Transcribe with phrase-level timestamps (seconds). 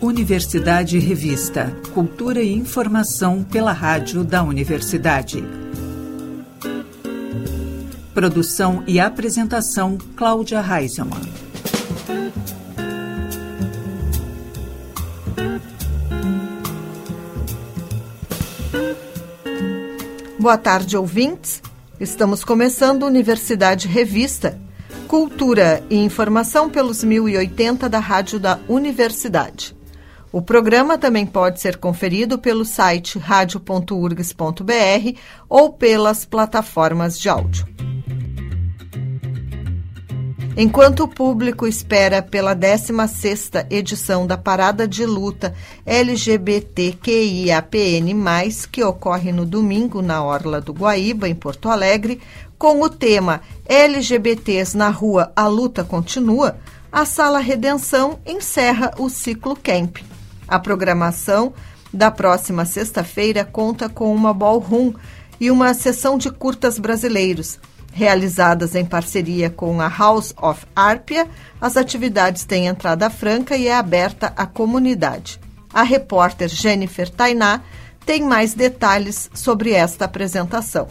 [0.00, 1.72] Universidade Revista.
[1.92, 5.44] Cultura e informação pela rádio da universidade.
[8.14, 11.20] Produção e apresentação Cláudia Reisemann.
[20.38, 21.60] Boa tarde, ouvintes.
[22.00, 24.56] Estamos começando Universidade Revista,
[25.08, 29.76] Cultura e informação pelos 1080 da Rádio da Universidade.
[30.30, 35.18] O programa também pode ser conferido pelo site radio.urgs.br
[35.48, 37.66] ou pelas plataformas de áudio.
[40.60, 45.54] Enquanto o público espera pela 16ª edição da Parada de Luta
[45.86, 47.06] LGBTQIAPN+,
[48.72, 52.20] que ocorre no domingo na Orla do Guaíba, em Porto Alegre,
[52.58, 56.58] com o tema LGBTs na rua, a luta continua,
[56.90, 59.98] a Sala Redenção encerra o ciclo Camp.
[60.48, 61.52] A programação
[61.94, 64.92] da próxima sexta-feira conta com uma ballroom
[65.40, 67.60] e uma sessão de curtas brasileiros.
[67.92, 71.26] Realizadas em parceria com a House of Arpia,
[71.60, 75.40] as atividades têm entrada franca e é aberta à comunidade.
[75.72, 77.62] A repórter Jennifer Tainá
[78.06, 80.88] tem mais detalhes sobre esta apresentação.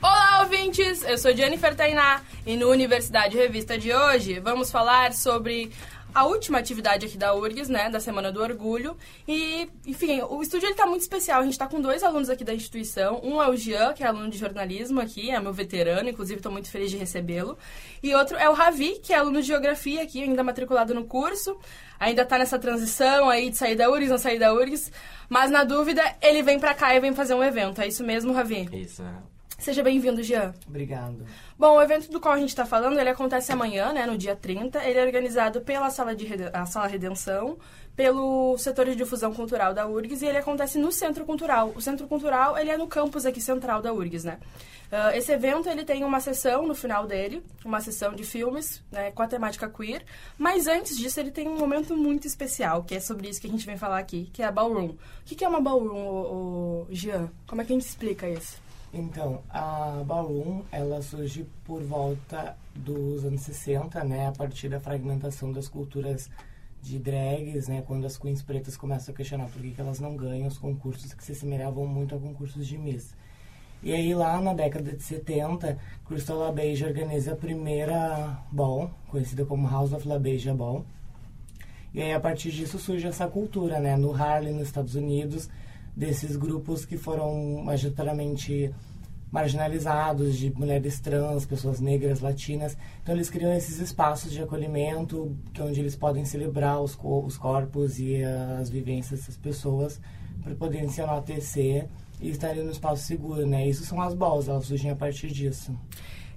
[0.00, 1.02] Olá, ouvintes!
[1.02, 5.72] Eu sou Jennifer Tainá e no Universidade Revista de hoje vamos falar sobre
[6.16, 8.96] a última atividade aqui da URGS, né, da Semana do Orgulho.
[9.28, 11.40] E, enfim, o estúdio ele tá muito especial.
[11.40, 13.20] A gente está com dois alunos aqui da instituição.
[13.22, 16.50] Um é o Jean, que é aluno de jornalismo aqui, é meu veterano, inclusive estou
[16.50, 17.58] muito feliz de recebê-lo.
[18.02, 21.54] E outro é o Ravi, que é aluno de geografia aqui, ainda matriculado no curso.
[22.00, 24.90] Ainda está nessa transição aí de sair da URGS, não sair da URGS.
[25.28, 27.82] Mas na dúvida, ele vem para cá e vem fazer um evento.
[27.82, 28.66] É isso mesmo, Ravi?
[28.72, 29.35] Isso, é.
[29.58, 30.54] Seja bem-vindo, Jean.
[30.68, 31.24] Obrigado.
[31.58, 34.36] Bom, o evento do qual a gente está falando, ele acontece amanhã, né, no dia
[34.36, 34.84] 30.
[34.84, 37.56] Ele é organizado pela Sala, de a Sala Redenção,
[37.96, 41.72] pelo setor de difusão cultural da URGS e ele acontece no Centro Cultural.
[41.74, 44.38] O Centro Cultural, ele é no campus aqui central da URGS, né?
[44.86, 49.10] Uh, esse evento, ele tem uma sessão no final dele, uma sessão de filmes, né,
[49.10, 50.04] com a temática queer.
[50.38, 53.50] Mas antes disso, ele tem um momento muito especial, que é sobre isso que a
[53.50, 54.90] gente vem falar aqui, que é a Ballroom.
[54.90, 57.30] O que é uma Ballroom, o, o Jean?
[57.48, 58.65] Como é que a gente explica isso?
[58.92, 65.52] Então, a Ballroom, ela surge por volta dos anos 60, né, a partir da fragmentação
[65.52, 66.30] das culturas
[66.82, 70.16] de drags, né, quando as queens pretas começam a questionar por que, que elas não
[70.16, 73.14] ganham os concursos que se assemelhavam muito a concursos de Miss.
[73.82, 79.68] E aí, lá na década de 70, Crystal LaBeija organiza a primeira ball, conhecida como
[79.68, 80.84] House of LaBeija Ball.
[81.92, 85.48] E aí, a partir disso, surge essa cultura, né, no Harlem, nos Estados Unidos,
[85.96, 88.72] desses grupos que foram majoritariamente
[89.30, 92.76] marginalizados, de mulheres trans, pessoas negras, latinas.
[93.02, 97.98] Então eles criam esses espaços de acolhimento, que onde eles podem celebrar os, os corpos
[97.98, 100.00] e as vivências dessas pessoas
[100.42, 101.88] para poderem se enaltecer
[102.20, 103.66] e estarem no espaço seguro, né?
[103.68, 105.76] Isso são as balls, elas surgem a partir disso.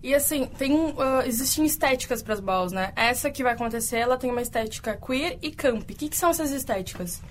[0.02, 2.92] E assim, tem, uh, existem estéticas para as balls, né?
[2.96, 5.84] Essa que vai acontecer, ela tem uma estética queer e camp.
[5.84, 7.22] O que, que são essas estéticas?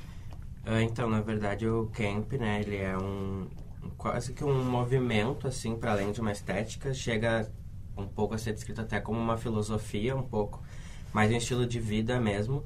[0.70, 3.48] Ah, então, na verdade, o camp, né, ele é um
[3.96, 7.50] quase que um movimento assim para além de uma estética, chega
[7.96, 10.62] um pouco a ser descrito até como uma filosofia, um pouco
[11.10, 12.62] mais um estilo de vida mesmo,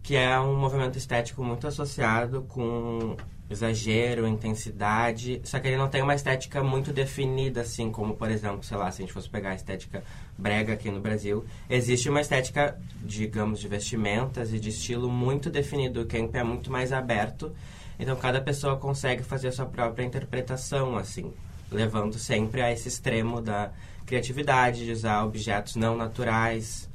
[0.00, 3.16] que é um movimento estético muito associado com
[3.50, 8.62] exagero, intensidade, só que ele não tem uma estética muito definida, assim, como, por exemplo,
[8.62, 10.04] sei lá, se a gente fosse pegar a estética
[10.38, 16.02] brega aqui no Brasil, existe uma estética, digamos, de vestimentas e de estilo muito definido,
[16.02, 17.52] o camp é muito mais aberto,
[17.98, 21.32] então cada pessoa consegue fazer a sua própria interpretação, assim,
[21.72, 23.72] levando sempre a esse extremo da
[24.06, 26.88] criatividade, de usar objetos não naturais,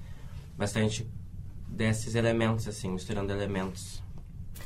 [0.58, 1.06] bastante
[1.68, 4.05] desses elementos, assim, misturando elementos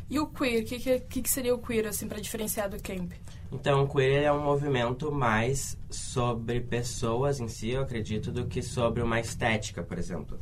[0.09, 3.11] e o queer, o que, que, que, seria o queer, assim, para diferenciar do camp?
[3.51, 8.61] Então, o queer é um movimento mais sobre pessoas em si, eu acredito, do que
[8.61, 10.39] sobre uma estética, por exemplo.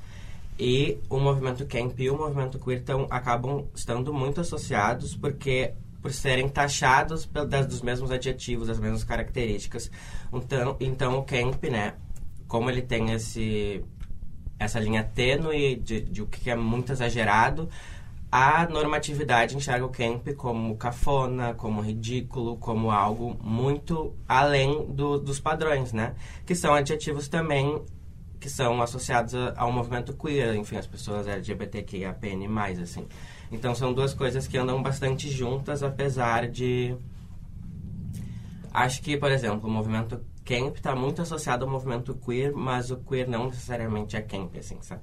[0.59, 6.12] E o movimento camp e o movimento queer tão, acabam estando muito associados porque por
[6.13, 9.91] serem taxados das, dos mesmos adjetivos, das mesmas características.
[10.33, 11.94] Então, então o camp, né,
[12.47, 13.83] como ele tem esse
[14.59, 17.69] essa linha tênue de, de o que é muito exagerado,
[18.31, 25.39] a normatividade enxerga o camp como cafona, como ridículo, como algo muito além do, dos
[25.39, 26.15] padrões, né?
[26.45, 27.81] Que são adjetivos também
[28.39, 32.45] que são associados ao movimento queer, enfim, as pessoas LGBTQIAPN+,
[32.81, 33.07] assim.
[33.51, 36.95] Então são duas coisas que andam bastante juntas, apesar de...
[38.71, 42.97] Acho que, por exemplo, o movimento camp tá muito associado ao movimento queer, mas o
[42.97, 45.01] queer não necessariamente é camp, assim, sabe?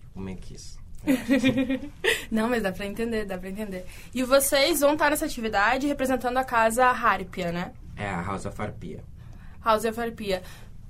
[0.00, 0.79] Tipo, meio que isso.
[2.30, 3.86] Não, mas dá pra entender, dá pra entender.
[4.14, 7.72] E vocês vão estar nessa atividade representando a casa Harpia, né?
[7.96, 9.02] É a House of Arpia.
[9.64, 10.42] House of Arpia.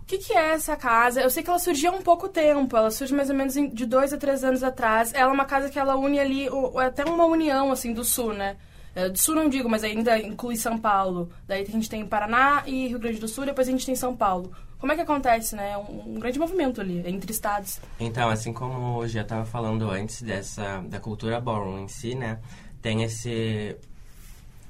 [0.03, 1.21] O que, que é essa casa?
[1.21, 3.87] Eu sei que ela surgiu há um pouco tempo, ela surge mais ou menos de
[3.87, 5.13] dois a três anos atrás.
[5.15, 8.33] Ela é uma casa que ela une ali, é até uma união, assim, do Sul,
[8.33, 8.57] né?
[8.93, 11.31] É, Do Sul não digo, mas ainda inclui São Paulo.
[11.47, 14.17] Daí a gente tem Paraná e Rio Grande do Sul, depois a gente tem São
[14.17, 14.53] Paulo.
[14.81, 15.77] Como é que acontece, né?
[15.77, 17.79] Um, um grande movimento ali, entre estados.
[18.01, 22.41] Então, assim como eu já estava falando antes dessa da cultura ballroom em si, né,
[22.81, 23.77] tem esse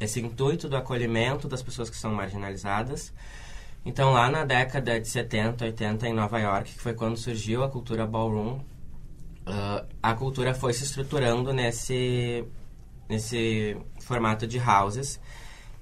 [0.01, 3.13] esse intuito do acolhimento das pessoas que são marginalizadas.
[3.85, 7.69] Então, lá na década de 70, 80 em Nova York, que foi quando surgiu a
[7.69, 8.61] cultura ballroom,
[9.47, 12.45] ah, a cultura foi se estruturando nesse
[13.09, 15.21] nesse formato de houses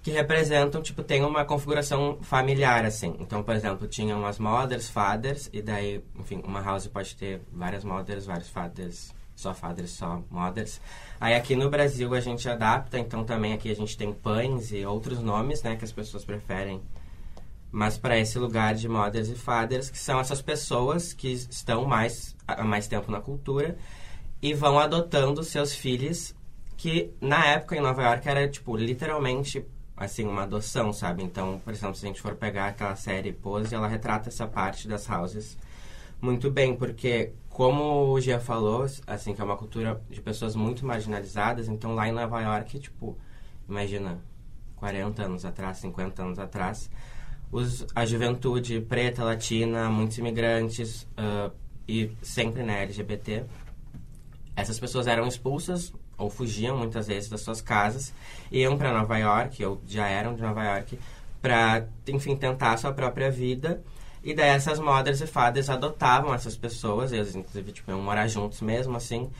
[0.08, 3.14] que representam, tipo, tem uma configuração familiar, assim.
[3.20, 7.84] Então, por exemplo, tinham as mothers, fathers, e daí, enfim, uma house pode ter várias
[7.84, 10.80] mothers, vários fathers, só fathers, só mothers.
[11.20, 14.82] Aí aqui no Brasil a gente adapta, então também aqui a gente tem pães e
[14.86, 16.80] outros nomes, né, que as pessoas preferem.
[17.70, 22.34] Mas para esse lugar de mothers e fathers, que são essas pessoas que estão mais
[22.46, 23.76] há mais tempo na cultura
[24.40, 26.34] e vão adotando seus filhos
[26.78, 29.66] que na época em Nova York era tipo literalmente
[29.98, 31.22] assim uma adoção, sabe?
[31.22, 34.86] Então, por exemplo, se a gente for pegar aquela série Pose, ela retrata essa parte
[34.86, 35.58] das houses
[36.20, 40.84] muito bem, porque como o Gia falou, assim, que é uma cultura de pessoas muito
[40.84, 43.16] marginalizadas, então lá em Nova York, tipo,
[43.68, 44.18] imagina
[44.76, 46.90] 40 anos atrás, 50 anos atrás,
[47.50, 51.50] os, a juventude preta, latina, muitos imigrantes ah,
[51.86, 53.44] e sempre né, LGBT,
[54.54, 58.12] essas pessoas eram expulsas ou fugiam muitas vezes das suas casas,
[58.50, 60.98] iam para Nova York, ou já eram de Nova York,
[61.40, 63.82] para, enfim, tentar a sua própria vida.
[64.22, 68.60] E daí essas mothers e fathers adotavam essas pessoas, eles inclusive tipo, iam morar juntos
[68.60, 69.30] mesmo, assim.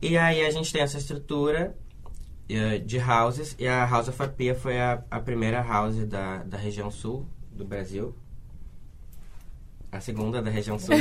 [0.00, 1.76] E aí a gente tem essa estrutura
[2.48, 6.56] eh, de houses, e a House of Arpia foi a, a primeira house da, da
[6.56, 8.14] região sul do Brasil.
[9.94, 10.96] A segunda da região sul,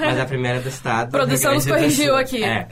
[0.00, 1.08] mas a primeira do estado.
[1.08, 2.44] do Produção nos corrigiu aqui.
[2.44, 2.68] É,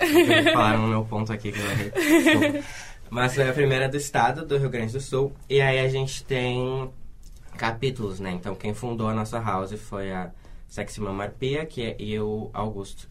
[0.53, 2.63] falaram no meu ponto aqui que eu errei.
[3.11, 5.33] Mas foi a primeira do estado do Rio Grande do Sul.
[5.51, 6.89] E aí a gente tem
[7.57, 8.31] capítulos, né?
[8.31, 10.31] Então quem fundou a nossa house foi a
[10.69, 13.09] Sexy Mama Arpia que é, e o Augusto,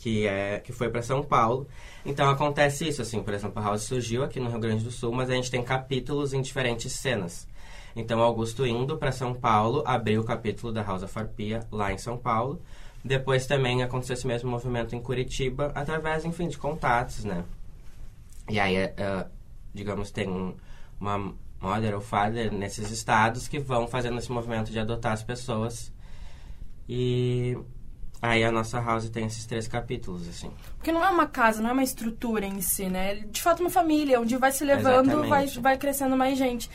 [0.00, 1.66] que, é, que foi para São Paulo.
[2.06, 5.12] Então acontece isso, assim, por exemplo, a house surgiu aqui no Rio Grande do Sul,
[5.12, 7.48] mas a gente tem capítulos em diferentes cenas.
[7.96, 11.98] Então Augusto indo para São Paulo, abriu o capítulo da House of Arpia lá em
[11.98, 12.60] São Paulo.
[13.04, 17.44] Depois também aconteceu esse mesmo movimento em Curitiba, através, enfim, de contatos, né?
[18.48, 19.26] E aí, é,
[19.74, 20.54] digamos, tem um-
[20.98, 25.92] uma mother ou father nesses estados que vão fazendo esse movimento de adotar as pessoas.
[26.88, 27.56] E
[28.20, 30.50] aí a nossa house tem esses três capítulos, assim.
[30.76, 33.16] Porque não é uma casa, não é uma estrutura em si, né?
[33.16, 36.70] De fato, uma família, onde vai se levando, vai, vai crescendo mais gente.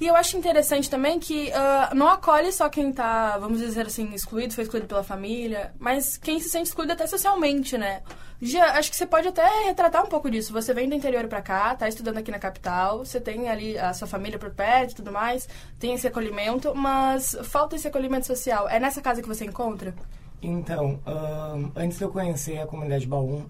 [0.00, 4.14] E eu acho interessante também que ah, não acolhe só quem tá, vamos dizer assim,
[4.14, 8.00] excluído, foi excluído pela família, mas quem se sente excluído até socialmente, né?
[8.40, 10.54] Já, acho que você pode até retratar um pouco disso.
[10.54, 13.92] Você vem do interior pra cá, tá estudando aqui na capital, você tem ali a
[13.92, 15.46] sua família por perto e tudo mais,
[15.78, 18.66] tem esse acolhimento, mas falta esse acolhimento social.
[18.70, 19.94] É nessa casa que você encontra?
[20.40, 23.44] Então, ahn, antes de eu conhecer a comunidade Baum,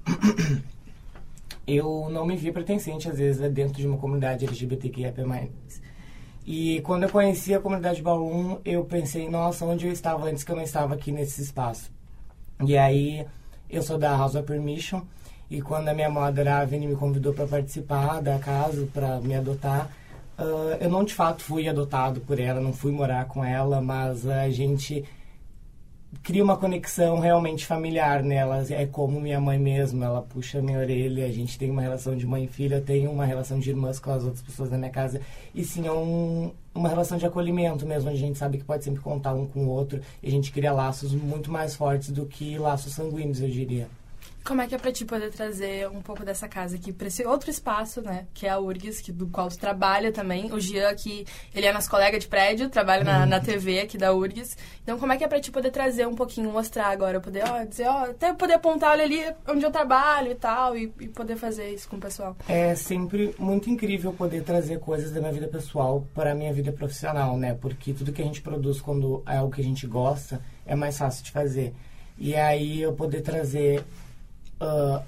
[1.64, 5.12] eu não me via pertencente, às vezes, dentro de uma comunidade LGBTQIA+.
[6.46, 10.50] E quando eu conheci a comunidade Baum, eu pensei, nossa, onde eu estava antes que
[10.50, 11.90] eu não estava aqui nesse espaço?
[12.64, 13.26] E aí,
[13.68, 15.02] eu sou da House of Permission,
[15.50, 19.90] e quando a minha mother, a me convidou para participar da casa, para me adotar,
[20.38, 24.26] ah, eu não de fato fui adotado por ela, não fui morar com ela, mas
[24.26, 25.04] a gente
[26.22, 28.64] cria uma conexão realmente familiar nela.
[28.70, 32.26] É como minha mãe mesmo, ela puxa minha orelha, a gente tem uma relação de
[32.26, 34.90] mãe e filha, eu tenho uma relação de irmãs com as outras pessoas da minha
[34.90, 35.20] casa.
[35.54, 38.84] E sim, é um, uma relação de acolhimento mesmo, onde a gente sabe que pode
[38.84, 42.26] sempre contar um com o outro e a gente cria laços muito mais fortes do
[42.26, 43.99] que laços sanguíneos, eu diria.
[44.44, 47.24] Como é que é pra ti poder trazer um pouco dessa casa aqui pra esse
[47.24, 48.26] outro espaço, né?
[48.32, 50.52] Que é a URGS, que, do qual tu trabalha também.
[50.52, 54.12] O Gian, que ele é nosso colega de prédio, trabalha na, na TV aqui da
[54.12, 54.56] URGS.
[54.82, 57.20] Então, como é que é pra ti poder trazer um pouquinho, mostrar agora?
[57.20, 60.92] Poder, ó, dizer, ó, até poder apontar, olha ali onde eu trabalho e tal, e,
[61.00, 62.36] e poder fazer isso com o pessoal.
[62.48, 66.72] É sempre muito incrível poder trazer coisas da minha vida pessoal para a minha vida
[66.72, 67.54] profissional, né?
[67.54, 70.96] Porque tudo que a gente produz quando é algo que a gente gosta é mais
[70.96, 71.74] fácil de fazer.
[72.18, 73.82] E aí eu poder trazer
[74.60, 75.02] ah,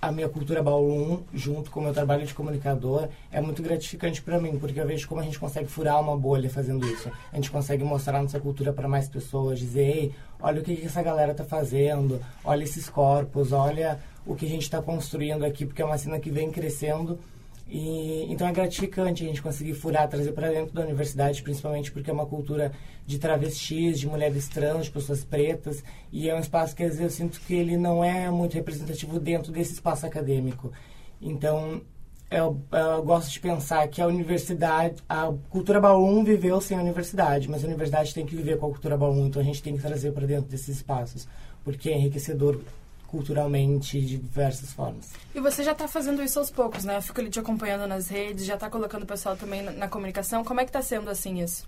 [0.00, 4.38] a minha cultura ballroom, junto com o meu trabalho de comunicador, é muito gratificante para
[4.38, 7.10] mim, porque eu vejo como a gente consegue furar uma bolha fazendo isso.
[7.32, 10.86] A gente consegue mostrar nossa cultura para mais pessoas, dizer, ei, olha o que, que
[10.86, 15.64] essa galera tá fazendo, olha esses corpos, olha o que a gente está construindo aqui,
[15.64, 17.18] porque é uma cena que vem crescendo
[17.68, 22.10] e, então é gratificante a gente conseguir furar, trazer para dentro da universidade, principalmente porque
[22.10, 22.72] é uma cultura
[23.04, 25.82] de travestis, de mulheres trans, de pessoas pretas,
[26.12, 29.18] e é um espaço que às vezes eu sinto que ele não é muito representativo
[29.18, 30.72] dentro desse espaço acadêmico.
[31.20, 31.82] Então
[32.30, 37.48] eu, eu gosto de pensar que a universidade, a cultura baú viveu sem a universidade,
[37.48, 39.82] mas a universidade tem que viver com a cultura baú, então a gente tem que
[39.82, 41.26] trazer para dentro desses espaços,
[41.64, 42.60] porque é enriquecedor
[43.06, 45.12] culturalmente de diversas formas.
[45.34, 46.96] E você já está fazendo isso aos poucos, né?
[46.96, 49.88] Eu fico ali te acompanhando nas redes, já está colocando o pessoal também na, na
[49.88, 50.44] comunicação.
[50.44, 51.66] Como é que está sendo assim isso?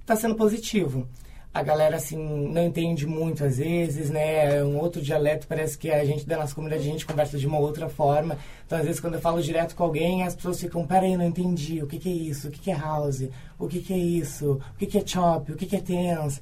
[0.00, 1.08] Está sendo positivo.
[1.52, 2.18] A galera, assim,
[2.48, 4.56] não entende muito às vezes, né?
[4.56, 7.46] É um outro dialeto, parece que a gente, da nossa comunidade, a gente conversa de
[7.46, 8.36] uma outra forma.
[8.66, 11.80] Então, às vezes, quando eu falo direto com alguém, as pessoas ficam, peraí, não entendi.
[11.80, 12.48] O que, que é isso?
[12.48, 13.28] O que, que é house?
[13.56, 14.60] O que, que é isso?
[14.74, 15.52] O que, que é chop?
[15.52, 16.40] O que, que é tense?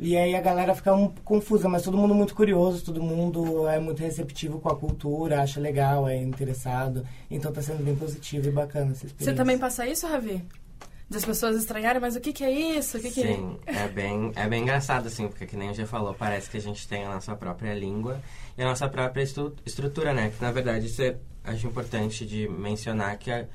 [0.00, 3.80] E aí a galera fica um, confusa, mas todo mundo muito curioso, todo mundo é
[3.80, 7.04] muito receptivo com a cultura, acha legal, é interessado.
[7.28, 9.32] Então tá sendo bem positivo e bacana essa experiência.
[9.32, 10.44] Você também passa isso, Ravi?
[11.10, 12.98] Das pessoas estranharem, mas o que, que é isso?
[12.98, 13.84] O que Sim, que é?
[13.84, 16.86] é bem, é bem engraçado, assim, porque que nem já falou, parece que a gente
[16.86, 18.20] tem a nossa própria língua
[18.56, 20.30] e a nossa própria estru estrutura, né?
[20.36, 23.48] Que na verdade isso é, acho importante de mencionar que é,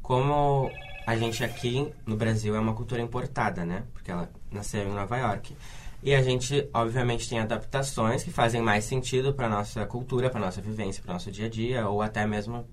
[0.00, 0.70] como
[1.04, 3.82] a gente aqui no Brasil é uma cultura importada, né?
[3.92, 5.56] Porque ela nasceu em Nova York.
[6.02, 10.60] E a gente, obviamente, tem adaptações que fazem mais sentido para nossa cultura, para nossa
[10.60, 12.66] vivência, para nosso dia a dia, ou até mesmo,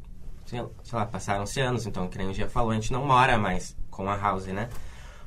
[0.46, 0.62] sei
[0.94, 4.10] lá, passaram-se anos, então, que nem o Gia falou, a gente não mora mais com
[4.10, 4.70] a House, né?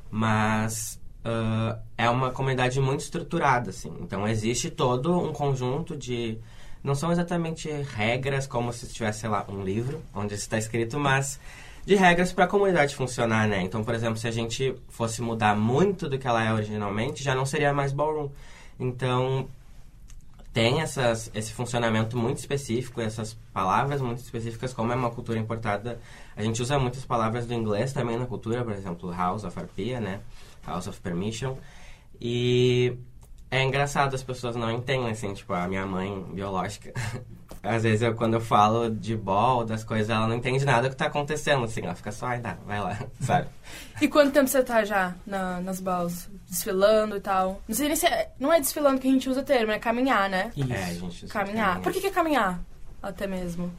[0.09, 3.95] Mas uh, é uma comunidade muito estruturada, assim.
[4.01, 6.39] Então, existe todo um conjunto de...
[6.83, 11.39] Não são exatamente regras como se tivesse, sei lá, um livro onde está escrito, mas
[11.85, 13.61] de regras para a comunidade funcionar, né?
[13.61, 17.33] Então, por exemplo, se a gente fosse mudar muito do que ela é originalmente, já
[17.33, 18.29] não seria mais ballroom.
[18.79, 19.47] Então,
[20.53, 25.99] tem essas, esse funcionamento muito específico, essas palavras muito específicas, como é uma cultura importada.
[26.35, 29.99] A gente usa muitas palavras do inglês também na cultura, por exemplo, House of Arpia,
[29.99, 30.19] né?
[30.65, 31.57] House of Permission.
[32.19, 32.97] E
[33.49, 36.93] é engraçado, as pessoas não entendem, assim, tipo, a minha mãe biológica
[37.63, 40.91] às vezes eu, quando eu falo de ball, das coisas, ela não entende nada do
[40.91, 43.47] que tá acontecendo, assim, ela fica só, ai, dá, vai lá, sabe?
[44.01, 46.27] e quanto tempo você tá já na, nas balls?
[46.49, 47.61] Desfilando e tal?
[47.67, 49.79] Não sei nem se é, não é desfilando que a gente usa o termo, é
[49.79, 50.51] caminhar, né?
[50.55, 50.73] Isso.
[50.73, 51.55] É, a gente usa caminhar.
[51.55, 51.81] caminhar.
[51.81, 52.59] Por que, que é caminhar?
[53.01, 53.71] Até mesmo.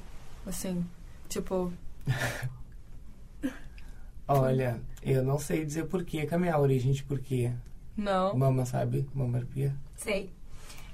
[0.46, 0.84] Assim,
[1.28, 1.72] tipo...
[4.28, 7.52] Olha, eu não sei dizer por que caminhar, a origem de porquê.
[7.96, 8.36] Não.
[8.36, 9.06] Mama sabe?
[9.12, 9.74] Mama arpia?
[9.96, 10.32] Sei.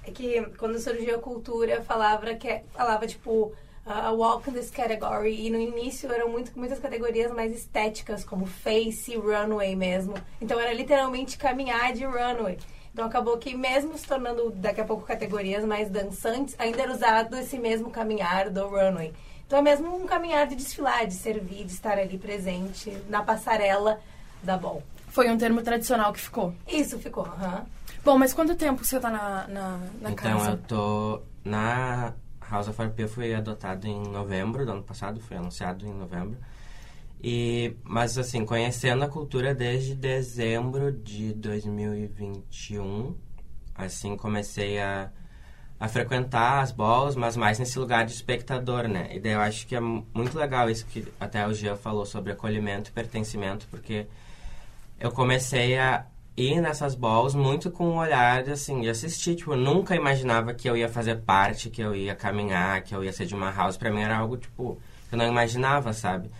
[0.08, 3.52] É que quando surgiu a cultura, falava que é, falava tipo
[3.84, 8.24] a uh, walk in this category e no início eram muito, muitas categorias mais estéticas
[8.24, 10.14] como face, runway mesmo.
[10.40, 12.58] Então era literalmente caminhar de runway.
[12.92, 17.36] Então acabou que mesmo se tornando daqui a pouco categorias mais dançantes, ainda era usado
[17.36, 19.12] esse mesmo caminhar do runway.
[19.46, 24.00] Então é mesmo um caminhar de desfilar, de servir, de estar ali presente na passarela
[24.42, 24.82] da bol.
[25.08, 26.54] Foi um termo tradicional que ficou.
[26.66, 27.66] Isso ficou, aham.
[28.08, 30.32] Bom, mas quanto tempo você tá na, na, na então, casa?
[30.34, 32.14] Então, eu tô na
[32.50, 36.38] House of RP, fui adotado em novembro do ano passado, foi anunciado em novembro.
[37.22, 43.14] E, mas assim, conhecendo a cultura desde dezembro de 2021,
[43.74, 45.10] assim, comecei a,
[45.78, 49.10] a frequentar as balls, mas mais nesse lugar de espectador, né?
[49.14, 52.32] E daí eu acho que é muito legal isso que até o Gia falou sobre
[52.32, 54.06] acolhimento e pertencimento, porque
[54.98, 56.06] eu comecei a,
[56.38, 59.34] ir nessas balls muito com um olhar, assim, de assistir.
[59.34, 63.02] Tipo, eu nunca imaginava que eu ia fazer parte, que eu ia caminhar, que eu
[63.04, 63.76] ia ser de uma house.
[63.76, 64.78] Pra mim era algo, tipo,
[65.08, 66.30] que eu não imaginava, sabe?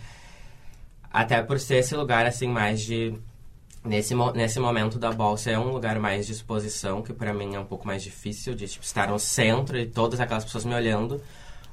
[1.11, 3.13] Até por ser esse lugar, assim, mais de...
[3.83, 7.59] Nesse, nesse momento da bolsa é um lugar mais de exposição, que para mim é
[7.59, 11.21] um pouco mais difícil, de tipo, estar no centro e todas aquelas pessoas me olhando.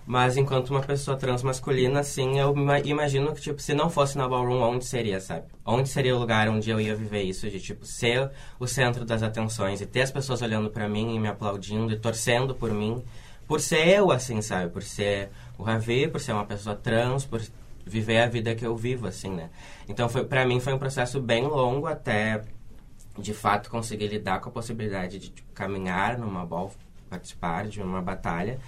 [0.06, 4.28] Mas enquanto uma pessoa trans masculina, assim, eu imagino que, tipo, se não fosse na
[4.28, 5.46] ballroom, onde seria, sabe?
[5.64, 9.25] Onde seria o lugar onde eu ia viver isso, de, tipo, ser o centro das
[9.25, 13.02] atenções e ter as pessoas olhando para mim e me aplaudindo e torcendo por mim,
[13.48, 14.70] por ser eu, assim, sabe?
[14.70, 17.42] Por ser o Ravi, por ser uma pessoa trans, por
[17.84, 19.50] viver a vida que eu vivo, assim, né?
[19.88, 22.42] Então, foi, para mim, foi um processo bem longo até,
[23.18, 26.72] de fato, conseguir lidar com a possibilidade de tipo, caminhar numa ball,
[27.10, 28.60] participar de uma batalha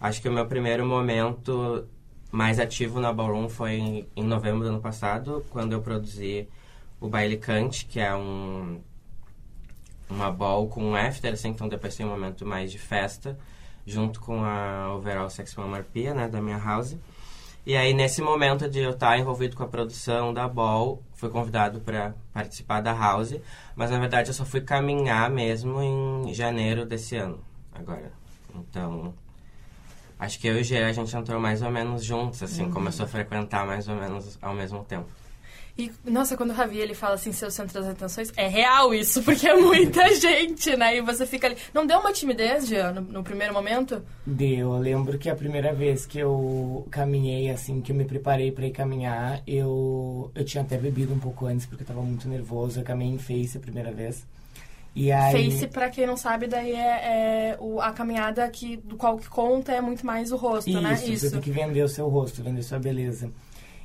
[0.00, 1.86] Acho que o meu primeiro momento
[2.30, 6.48] mais ativo na Ballroom foi em, em novembro do ano passado, quando eu produzi
[7.00, 8.80] o Baile Cante, que é um
[10.08, 13.36] uma ball com um after, assim, então depois tem um momento mais de festa.
[13.86, 16.96] junto com a Overall Sex Mama Pia, né, da minha house.
[17.64, 21.80] E aí, nesse momento de eu estar envolvido com a produção da Ball, fui convidado
[21.80, 23.34] para participar da House,
[23.74, 27.40] mas na verdade eu só fui caminhar mesmo em janeiro desse ano,
[27.72, 28.12] agora.
[28.54, 29.14] Então,
[30.18, 32.70] acho que eu e o Gê, a gente entrou mais ou menos juntos, assim, uhum.
[32.70, 35.06] começou a frequentar mais ou menos ao mesmo tempo.
[35.78, 39.20] E, nossa, quando o Ravi ele fala assim, seu centro das atenções, é real isso,
[39.24, 40.96] porque é muita gente, né?
[40.96, 41.56] E você fica ali.
[41.74, 44.02] Não deu uma timidez, Jean, no, no, primeiro momento?
[44.24, 44.72] Deu.
[44.72, 48.66] Eu lembro que a primeira vez que eu caminhei, assim, que eu me preparei para
[48.66, 52.80] ir caminhar, eu, eu tinha até bebido um pouco antes, porque eu tava muito nervoso.
[52.80, 54.24] Eu caminhei em Face a primeira vez.
[54.96, 55.50] E aí...
[55.50, 59.28] Face, pra quem não sabe, daí é, é o, a caminhada que, do qual que
[59.28, 60.94] conta é muito mais o rosto, isso, né?
[60.94, 63.30] Isso, você tem que vender o seu rosto, vender sua beleza.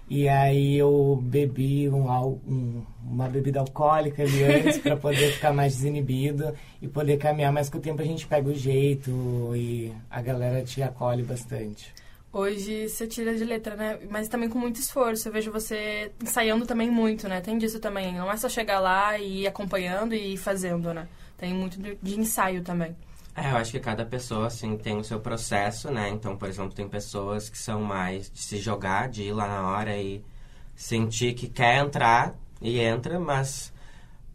[0.10, 2.10] E aí eu bebi um,
[2.48, 7.52] um, uma bebida alcoólica ali antes para poder ficar mais desinibido e poder caminhar.
[7.52, 9.12] Mas com o tempo a gente pega o jeito
[9.54, 11.94] e a galera te acolhe bastante.
[12.34, 14.00] Hoje você tira de letra, né?
[14.10, 15.28] Mas também com muito esforço.
[15.28, 17.42] Eu vejo você ensaiando também muito, né?
[17.42, 18.14] Tem disso também.
[18.16, 21.08] Não é só chegar lá e ir acompanhando e ir fazendo, né?
[21.38, 22.96] Tem muito de ensaio também.
[23.36, 26.10] É, eu acho que cada pessoa, assim, tem o seu processo, né?
[26.10, 29.68] Então, por exemplo, tem pessoas que são mais de se jogar, de ir lá na
[29.70, 30.24] hora e
[30.76, 33.74] sentir que quer entrar e entra, mas,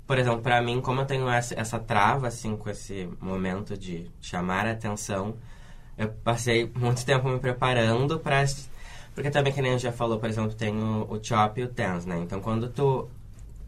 [0.07, 4.11] por exemplo, para mim, como eu tenho essa, essa trava, assim, com esse momento de
[4.21, 5.37] chamar a atenção,
[5.99, 8.45] eu passei muito tempo me preparando para
[9.17, 11.69] porque também, que nem gente já falou, por exemplo, tem o, o chop e o
[11.69, 12.19] tense, né?
[12.19, 13.09] Então, quando tu,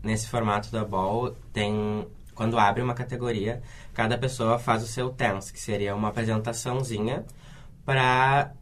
[0.02, 3.60] nesse formato da ball, tem quando abre uma categoria,
[3.94, 7.24] cada pessoa faz o seu tense, que seria uma apresentaçãozinha
[7.84, 8.52] para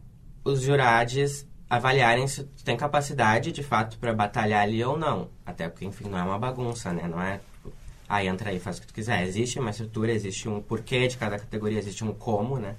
[0.45, 5.29] os jurados avaliarem se tu tem capacidade de fato para batalhar ali ou não.
[5.45, 7.07] Até porque, enfim, não é uma bagunça, né?
[7.09, 7.73] Não é tipo,
[8.09, 9.25] aí entra aí, faz o que tu quiser.
[9.25, 12.77] Existe uma estrutura, existe um porquê de cada categoria, existe um como, né?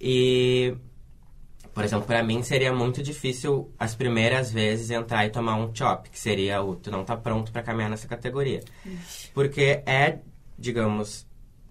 [0.00, 0.76] E,
[1.74, 6.08] por exemplo, para mim seria muito difícil as primeiras vezes entrar e tomar um chop,
[6.10, 8.62] que seria o tu não tá pronto para caminhar nessa categoria.
[8.84, 9.30] Ixi.
[9.32, 10.18] Porque é,
[10.58, 11.26] digamos,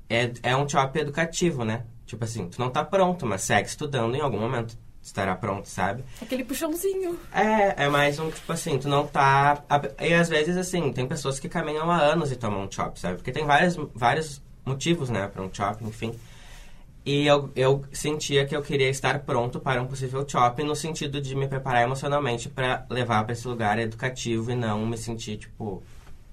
[0.09, 1.85] é, é um chop educativo, né?
[2.05, 6.03] Tipo assim, tu não tá pronto, mas segue estudando em algum momento estará pronto, sabe?
[6.21, 7.17] Aquele puxãozinho.
[7.33, 9.63] É, é mais um, tipo assim, tu não tá...
[9.99, 13.15] E às vezes, assim, tem pessoas que caminham há anos e tomam um chop, sabe?
[13.15, 16.13] Porque tem vários, vários motivos, né, para um chop, enfim.
[17.07, 21.21] E eu, eu sentia que eu queria estar pronto para um possível chop no sentido
[21.21, 25.81] de me preparar emocionalmente para levar para esse lugar educativo e não me sentir, tipo,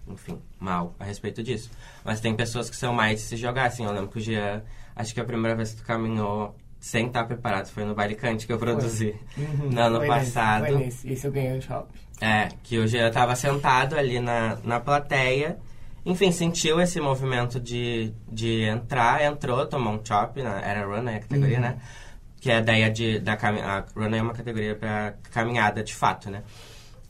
[0.09, 1.71] enfim, mal a respeito disso.
[2.05, 3.85] Mas tem pessoas que são mais de se jogar, assim.
[3.85, 4.65] Eu lembro que o Jean,
[4.97, 8.45] acho que a primeira vez que tu caminhou sem estar preparado foi no Baile Cante
[8.45, 10.63] que eu produzi uhum, no ano passado.
[10.63, 11.13] Nesse, foi nesse.
[11.13, 11.87] Esse eu ganhei o chop.
[12.21, 15.57] É, que o Jean tava sentado ali na, na plateia
[16.07, 20.61] enfim, sentiu esse movimento de, de entrar, entrou, tomou um chop, né?
[20.63, 21.63] era runner a categoria, uhum.
[21.63, 21.79] né?
[22.41, 23.87] Que é a ideia de, da caminhada.
[23.97, 26.43] Runner é uma categoria para caminhada de fato, né?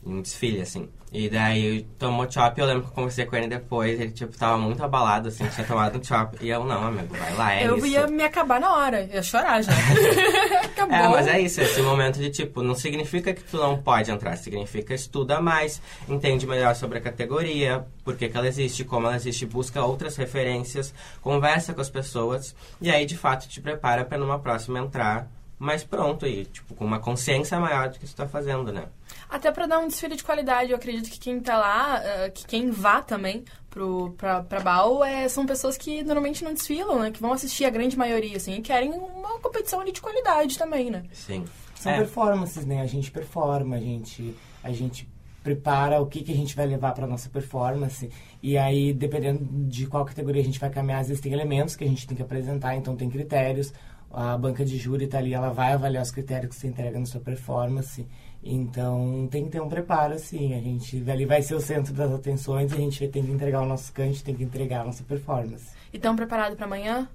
[0.05, 0.89] Um desfile, assim.
[1.15, 4.59] E daí tomou chop, eu lembro que eu conversei com ele depois, ele tipo tava
[4.59, 6.37] muito abalado, assim, tinha tomado um chop.
[6.41, 7.87] E eu, não, amigo, vai lá, é eu isso.
[7.87, 9.71] Eu ia me acabar na hora, ia chorar já.
[10.65, 10.97] Acabou.
[10.97, 14.37] É, mas é isso, esse momento de tipo, não significa que tu não pode entrar,
[14.37, 19.15] significa estuda mais, entende melhor sobre a categoria, por que, que ela existe, como ela
[19.15, 24.19] existe, busca outras referências, conversa com as pessoas, e aí de fato te prepara para
[24.19, 28.27] numa próxima entrar mais pronto e, tipo, com uma consciência maior do que tu tá
[28.27, 28.87] fazendo, né?
[29.29, 32.47] Até para dar um desfile de qualidade, eu acredito que quem tá lá, uh, que
[32.47, 37.11] quem vá também pro, pra, pra Baú, é, são pessoas que normalmente não desfilam, né?
[37.11, 40.91] Que vão assistir a grande maioria, assim, e querem uma competição ali de qualidade também,
[40.91, 41.05] né?
[41.13, 41.45] Sim.
[41.75, 41.99] São é.
[41.99, 42.81] performances, né?
[42.81, 45.09] A gente performa, a gente, a gente
[45.43, 48.11] prepara o que, que a gente vai levar para nossa performance.
[48.43, 51.85] E aí, dependendo de qual categoria a gente vai caminhar, às vezes tem elementos que
[51.85, 53.73] a gente tem que apresentar, então tem critérios
[54.15, 57.05] a banca de júri está ali, ela vai avaliar os critérios que você entrega na
[57.05, 58.07] sua performance.
[58.45, 60.53] Então, tem que ter um preparo, assim.
[60.55, 63.67] A gente ali vai ser o centro das atenções, a gente tem que entregar o
[63.67, 65.69] nosso cante, tem que entregar a nossa performance.
[65.91, 67.09] E estão preparados para amanhã?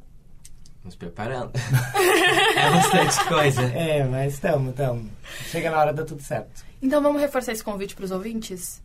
[0.84, 1.52] Nos preparando.
[2.58, 3.62] é bastante coisa.
[3.62, 5.06] É, mas estamos, estamos.
[5.52, 6.66] Chega na hora, dá tudo certo.
[6.82, 8.82] Então, vamos reforçar esse convite para os ouvintes?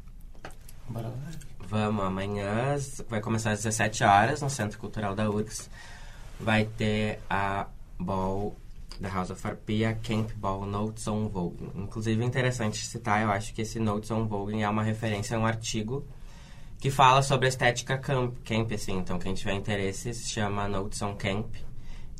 [0.89, 1.15] Bora lá.
[1.61, 2.77] Vamos, amanhã
[3.09, 5.71] vai começar às 17 horas no Centro Cultural da URGS.
[6.39, 7.67] Vai ter a
[7.99, 8.55] Ball
[9.01, 9.43] da House of
[10.03, 11.73] Camp Ball Notes on Voguing.
[11.75, 15.41] Inclusive, é interessante citar, eu acho que esse Notes on Voguing é uma referência a
[15.41, 16.07] um artigo
[16.79, 18.99] que fala sobre a estética camp, camp assim.
[18.99, 21.55] Então, quem tiver interesse, se chama Notes on Camp.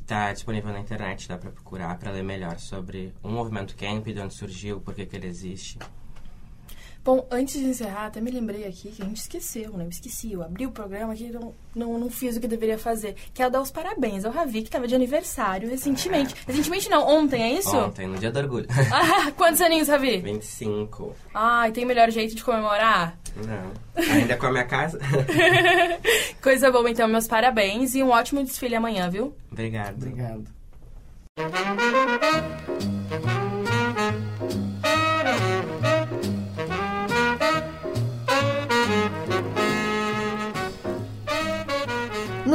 [0.01, 4.19] Está disponível na internet, dá para procurar para ler melhor sobre o movimento camp, de
[4.19, 5.79] onde surgiu, por que ele existe.
[7.05, 9.85] Bom, antes de encerrar, até me lembrei aqui que a gente esqueceu, né?
[9.85, 12.79] Eu esqueci, eu abri o programa aqui e não, não, não fiz o que deveria
[12.79, 13.15] fazer.
[13.31, 16.33] Que é dar os parabéns ao Ravi, que estava de aniversário recentemente.
[16.47, 17.77] Recentemente não, ontem, é isso?
[17.77, 18.65] Ontem, no dia do orgulho.
[18.91, 20.17] Ah, quantos aninhos, Ravi?
[20.17, 21.15] 25.
[21.31, 23.15] Ah, e tem melhor jeito de comemorar?
[23.35, 23.71] Não.
[24.15, 24.99] Ainda com a minha casa?
[26.41, 29.35] Coisa boa, então, meus parabéns e um ótimo desfile amanhã, viu?
[29.51, 29.95] Obrigado.
[29.95, 30.45] Obrigado.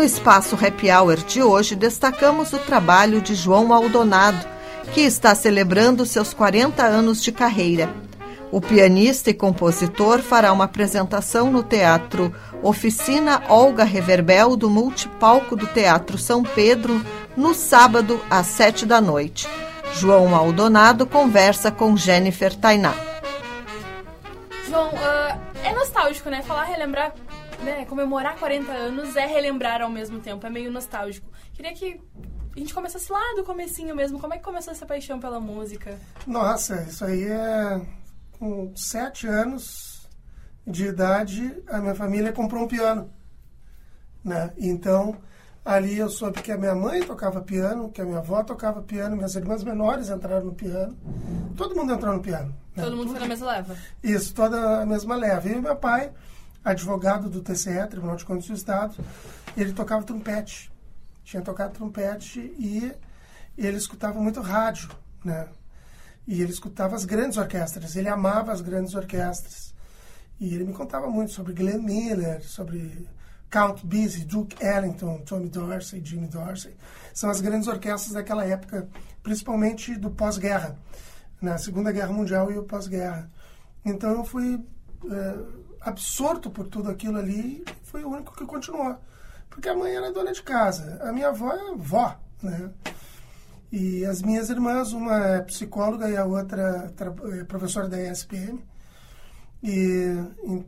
[0.00, 4.46] No espaço Happy Hour de hoje, destacamos o trabalho de João Maldonado,
[4.94, 7.92] que está celebrando seus 40 anos de carreira.
[8.50, 15.66] O pianista e compositor fará uma apresentação no Teatro Oficina Olga Reverbel do Multipalco do
[15.66, 17.04] Teatro São Pedro
[17.36, 19.46] no sábado às sete da noite.
[19.92, 22.94] João Maldonado conversa com Jennifer Tainá.
[24.66, 26.40] João, ah, é nostálgico, né?
[26.40, 27.12] Falar, relembrar,
[27.64, 27.84] né?
[27.84, 31.30] Comemorar 40 anos é relembrar ao mesmo tempo, é meio nostálgico.
[31.52, 32.00] Queria que
[32.54, 34.18] a gente começasse lá do comecinho mesmo.
[34.18, 35.98] Como é que começou essa paixão pela música?
[36.26, 37.80] Nossa, isso aí é.
[38.38, 40.08] Com sete anos
[40.66, 43.10] de idade, a minha família comprou um piano.
[44.24, 44.50] Né?
[44.56, 45.16] Então,
[45.64, 49.16] ali eu soube que a minha mãe tocava piano, que a minha avó tocava piano,
[49.16, 50.96] minhas irmãs menores entraram no piano.
[51.56, 52.54] Todo mundo entrou no piano.
[52.74, 52.82] né?
[52.84, 53.76] Todo mundo foi na mesma leva.
[54.02, 55.48] Isso, toda a mesma leva.
[55.48, 56.10] E meu pai,
[56.64, 58.96] advogado do TCE, Tribunal de Contas do Estado,
[59.56, 60.70] ele tocava trompete.
[61.24, 62.92] Tinha tocado trompete e
[63.56, 64.90] ele escutava muito rádio,
[65.24, 65.48] né?
[66.26, 69.74] E ele escutava as grandes orquestras, ele amava as grandes orquestras.
[70.38, 73.08] E ele me contava muito sobre Glenn Miller, sobre
[73.50, 76.74] Count Basie, Duke Ellington, Tommy Dorsey, Jimmy Dorsey.
[77.12, 78.88] São as grandes orquestras daquela época,
[79.22, 80.78] principalmente do pós-guerra,
[81.42, 83.30] na Segunda Guerra Mundial e o pós-guerra.
[83.84, 84.64] Então eu fui
[85.10, 85.38] eh,
[85.80, 88.96] absorto por tudo aquilo ali e fui o único que continuou.
[89.48, 92.70] Porque a mãe era dona de casa, a minha avó é vó, né?
[93.72, 98.60] E as minhas irmãs, uma é psicóloga e a outra tra- é professora da ESPM.
[99.62, 100.64] E, em-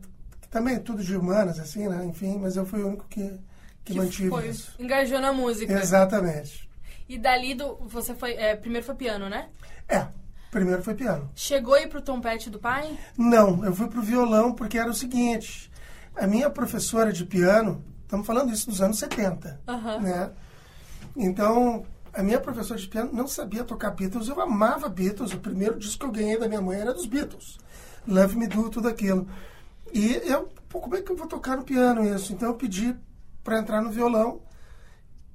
[0.49, 2.05] também tudo de humanas, assim, né?
[2.05, 3.39] Enfim, mas eu fui o único que,
[3.83, 4.73] que, mantive foi, isso.
[4.79, 5.73] engajou na música.
[5.73, 6.69] Exatamente.
[7.09, 9.49] E dali, do, você foi, é, primeiro foi piano, né?
[9.89, 10.07] É,
[10.53, 11.29] primeiro foi piano.
[11.35, 12.97] Chegou aí pro trompete do pai?
[13.17, 15.71] Não, eu fui pro violão porque era o seguinte:
[16.15, 19.99] a minha professora de piano, estamos falando isso dos anos 70, Aham.
[19.99, 20.31] né?
[21.15, 25.33] Então, a minha professora de piano não sabia tocar Beatles, eu amava Beatles.
[25.33, 27.57] O primeiro disco que eu ganhei da minha mãe era dos Beatles.
[28.07, 29.27] Love Me Do, tudo aquilo.
[29.93, 32.33] E eu, pô, como é que eu vou tocar no piano isso?
[32.33, 32.95] Então eu pedi
[33.43, 34.41] para entrar no violão.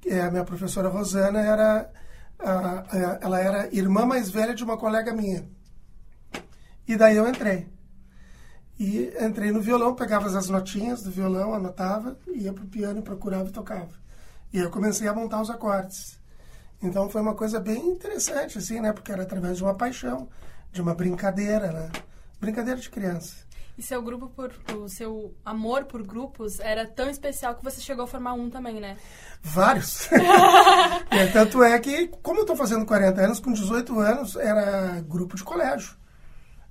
[0.05, 1.89] É, a minha professora Rosana era,
[2.39, 5.47] ela era irmã mais velha de uma colega minha.
[6.87, 7.67] E daí eu entrei.
[8.79, 13.51] E entrei no violão, pegava as notinhas do violão, anotava, ia pro piano procurava e
[13.51, 13.91] tocava.
[14.53, 16.17] E eu comecei a montar os acordes.
[16.81, 18.93] Então foi uma coisa bem interessante, assim, né?
[18.93, 20.29] Porque era através de uma paixão,
[20.71, 21.91] de uma brincadeira, né?
[22.39, 23.35] Brincadeira de criança.
[23.79, 24.51] E seu grupo por.
[24.75, 28.77] O seu amor por grupos era tão especial que você chegou a formar um também,
[28.77, 28.97] né?
[29.41, 30.09] Vários.
[31.11, 35.35] É, tanto é que, como eu estou fazendo 40 anos, com 18 anos era grupo
[35.35, 35.95] de colégio.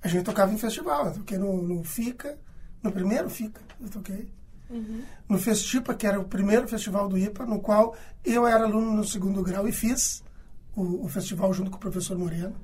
[0.02, 1.06] A gente tocava em festival.
[1.06, 2.38] Eu toquei no, no FICA,
[2.82, 4.30] no primeiro FICA, eu toquei.
[5.26, 9.04] No Festipa, que era o primeiro festival do IPA, no qual eu era aluno no
[9.04, 10.22] segundo grau e fiz
[10.76, 12.54] o, o festival junto com o professor Moreno.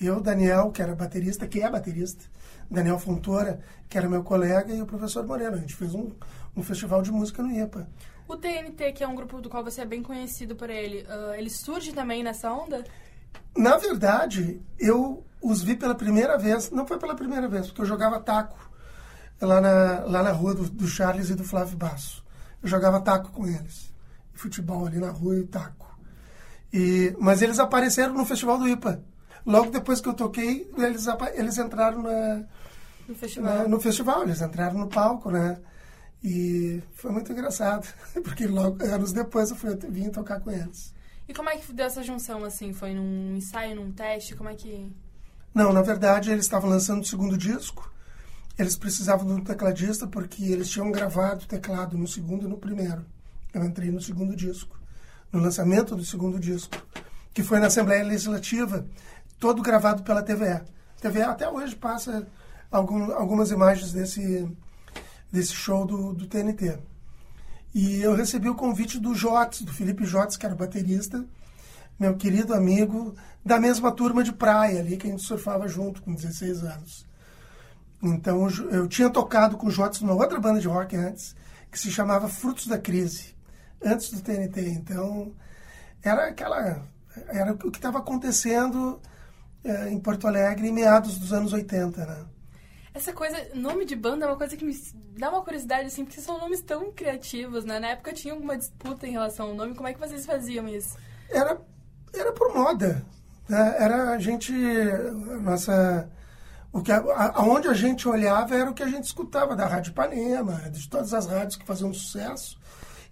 [0.00, 2.24] Eu, Daniel, que era baterista, que é baterista,
[2.70, 5.56] Daniel Fontoura, que era meu colega, e o professor Moreno.
[5.56, 6.10] A gente fez um,
[6.56, 7.88] um festival de música no IPA.
[8.28, 11.34] O TNT, que é um grupo do qual você é bem conhecido por ele, ah,
[11.38, 12.84] ele surge também nessa onda?
[13.56, 17.86] Na verdade, eu os vi pela primeira vez, não foi pela primeira vez, porque eu
[17.86, 18.58] jogava taco
[19.40, 22.24] lá na, lá na rua do, do Charles e do Flávio Basso.
[22.62, 23.92] Eu jogava taco com eles.
[24.32, 25.86] Futebol ali na rua e taco.
[26.72, 29.02] E, mas eles apareceram no Festival do IPA.
[29.44, 32.44] Logo depois que eu toquei, eles, eles entraram na,
[33.08, 33.54] No festival.
[33.58, 35.58] na- no festival, eles entraram no palco, né?
[36.22, 37.86] E foi muito engraçado,
[38.24, 40.94] porque logo, anos depois eu fui, vim tocar com eles.
[41.28, 42.72] E como é que deu essa junção, assim?
[42.72, 44.34] Foi num ensaio, num teste?
[44.36, 44.90] Como é que...
[45.54, 47.90] Não, na verdade, eles estavam lançando o segundo disco.
[48.58, 52.56] Eles precisavam de um tecladista porque eles tinham gravado o teclado no segundo e no
[52.56, 53.04] primeiro.
[53.52, 54.78] Eu entrei no segundo disco,
[55.32, 56.76] no lançamento do segundo disco,
[57.34, 58.86] que foi na Assembleia Legislativa,
[59.38, 60.48] todo gravado pela TVE.
[60.48, 60.64] A
[61.00, 62.26] TVE até hoje passa
[62.70, 64.48] algum, algumas imagens desse,
[65.30, 66.78] desse show do, do TNT.
[67.74, 71.24] E eu recebi o convite do Jotes, do Felipe Jotes, que era baterista,
[71.98, 76.14] meu querido amigo, da mesma turma de praia ali, que a gente surfava junto com
[76.14, 77.06] 16 anos.
[78.02, 81.34] Então eu tinha tocado com o Jotes numa outra banda de rock antes,
[81.70, 83.34] que se chamava Frutos da Crise,
[83.82, 84.68] antes do TNT.
[84.68, 85.32] Então
[86.02, 86.82] era aquela
[87.28, 89.00] era o que estava acontecendo
[89.64, 92.24] é, em Porto Alegre em meados dos anos 80, né?
[92.96, 94.74] Essa coisa, nome de banda é uma coisa que me
[95.18, 97.78] dá uma curiosidade, assim, porque são nomes tão criativos, né?
[97.78, 100.96] Na época tinha alguma disputa em relação ao nome, como é que vocês faziam isso?
[101.28, 101.60] Era,
[102.14, 103.04] era por moda,
[103.46, 103.76] né?
[103.78, 106.10] Era a gente, a nossa...
[106.72, 109.90] O que, a, aonde a gente olhava era o que a gente escutava da Rádio
[109.90, 112.58] Ipanema, de todas as rádios que faziam sucesso,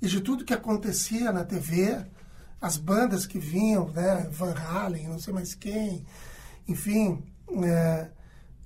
[0.00, 2.02] e de tudo que acontecia na TV,
[2.58, 4.28] as bandas que vinham, né?
[4.30, 6.06] Van Halen, não sei mais quem,
[6.66, 7.22] enfim...
[7.62, 8.08] É,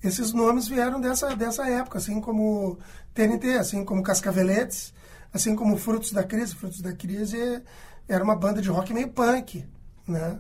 [0.03, 2.79] esses nomes vieram dessa, dessa época, assim como
[3.15, 4.93] TNT, assim como Cascaveletes,
[5.33, 6.55] assim como Frutos da Crise.
[6.55, 7.63] Frutos da Crise
[8.09, 9.65] era uma banda de rock meio punk,
[10.07, 10.39] né?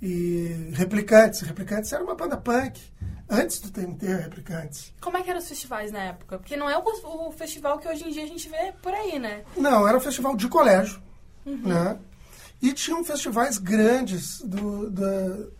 [0.00, 1.40] E Replicantes.
[1.40, 2.80] Replicantes era uma banda punk.
[3.28, 4.92] Antes do TNT, Replicantes.
[5.00, 6.38] Como é que eram os festivais na época?
[6.38, 6.82] Porque não é o,
[7.28, 9.42] o festival que hoje em dia a gente vê por aí, né?
[9.56, 11.02] Não, era um festival de colégio,
[11.44, 11.62] uhum.
[11.62, 11.98] né?
[12.60, 15.56] E tinham festivais grandes do, do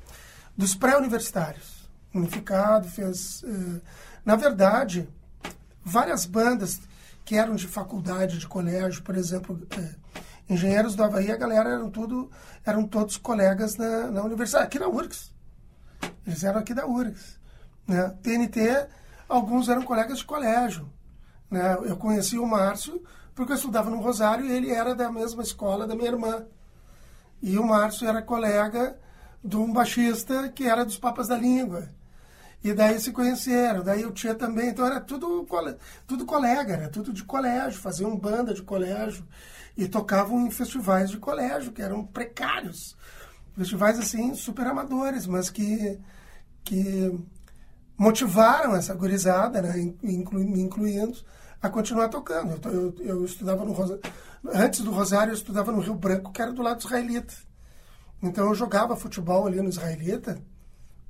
[0.56, 1.75] dos pré-universitários
[2.18, 3.42] unificado, fez.
[3.42, 3.80] Uh,
[4.24, 5.08] na verdade,
[5.84, 6.80] várias bandas
[7.24, 9.94] que eram de faculdade, de colégio, por exemplo, uh,
[10.48, 12.30] engenheiros do Havaí, a galera eram tudo,
[12.64, 15.32] eram todos colegas na, na universidade, aqui na URGS.
[16.26, 17.38] Eles eram aqui da URGS.
[17.86, 18.14] Né?
[18.22, 18.88] TNT,
[19.28, 20.90] alguns eram colegas de colégio.
[21.50, 21.76] Né?
[21.84, 23.02] Eu conheci o Márcio
[23.34, 26.44] porque eu estudava no Rosário e ele era da mesma escola da minha irmã.
[27.42, 28.98] E o Márcio era colega
[29.44, 31.90] de um baixista que era dos Papas da Língua.
[32.66, 35.46] E daí se conheceram, daí eu tinha também, então era tudo,
[36.04, 39.24] tudo colega, era tudo de colégio, faziam banda de colégio
[39.76, 42.96] e tocavam em festivais de colégio, que eram precários.
[43.56, 45.96] Festivais assim, super amadores, mas que,
[46.64, 47.16] que
[47.96, 51.16] motivaram essa gurizada, né, inclu, me incluindo,
[51.62, 52.60] a continuar tocando.
[52.64, 54.02] Eu, eu, eu estudava no Rosário,
[54.52, 57.32] antes do Rosário, eu estudava no Rio Branco, que era do lado israelita.
[58.20, 60.42] Então eu jogava futebol ali no israelita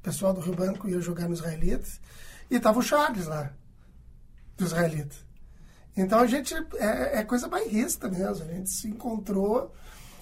[0.07, 2.01] pessoal do Rio Branco ia jogar no Israelitas
[2.49, 3.51] e tava o Charles lá,
[4.57, 5.17] do Israelita.
[5.97, 8.45] Então a gente é, é coisa bairrista mesmo.
[8.45, 9.75] A gente se encontrou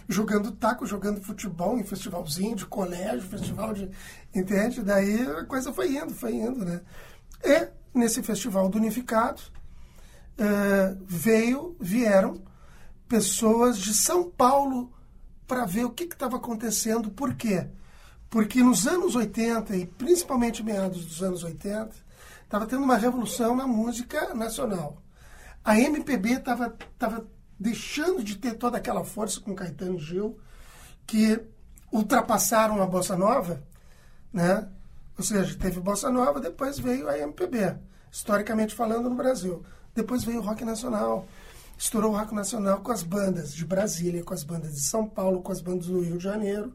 [0.08, 3.90] jogando taco, jogando futebol em festivalzinho de colégio, festival de.
[4.34, 4.80] Entende?
[4.82, 6.80] Daí a coisa foi indo, foi indo, né?
[7.42, 9.42] E nesse festival do Unificado
[10.38, 12.42] uh, veio, vieram
[13.06, 14.90] pessoas de São Paulo
[15.46, 17.68] para ver o que estava acontecendo, por quê?
[18.30, 21.94] Porque nos anos 80, e principalmente meados dos anos 80,
[22.42, 25.02] estava tendo uma revolução na música nacional.
[25.64, 27.26] A MPB estava tava
[27.58, 30.38] deixando de ter toda aquela força com Caetano e Gil,
[31.06, 31.40] que
[31.92, 33.62] ultrapassaram a bossa nova,
[34.32, 34.68] né?
[35.16, 37.76] Ou seja, teve bossa nova, depois veio a MPB,
[38.10, 39.64] historicamente falando no Brasil.
[39.94, 41.26] Depois veio o rock nacional.
[41.78, 45.40] Estourou o rock nacional com as bandas de Brasília, com as bandas de São Paulo,
[45.40, 46.72] com as bandas do Rio de Janeiro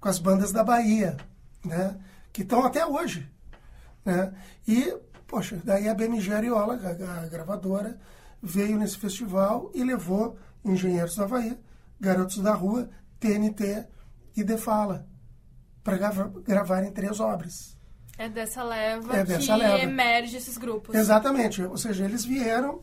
[0.00, 1.16] com as bandas da Bahia,
[1.64, 1.96] né?
[2.32, 3.28] Que estão até hoje,
[4.04, 4.32] né?
[4.66, 7.98] E, poxa, daí a BMG Ariola, a, a gravadora,
[8.42, 11.58] veio nesse festival e levou Engenheiros do Havaí,
[12.00, 12.88] Garotos da Rua,
[13.20, 13.86] TNT
[14.36, 15.06] e Defala
[15.86, 17.76] para gravar, gravarem três obras.
[18.18, 19.78] É dessa leva é dessa que leva.
[19.78, 20.94] emerge esses grupos.
[20.94, 21.62] Exatamente.
[21.62, 22.82] Ou seja, eles vieram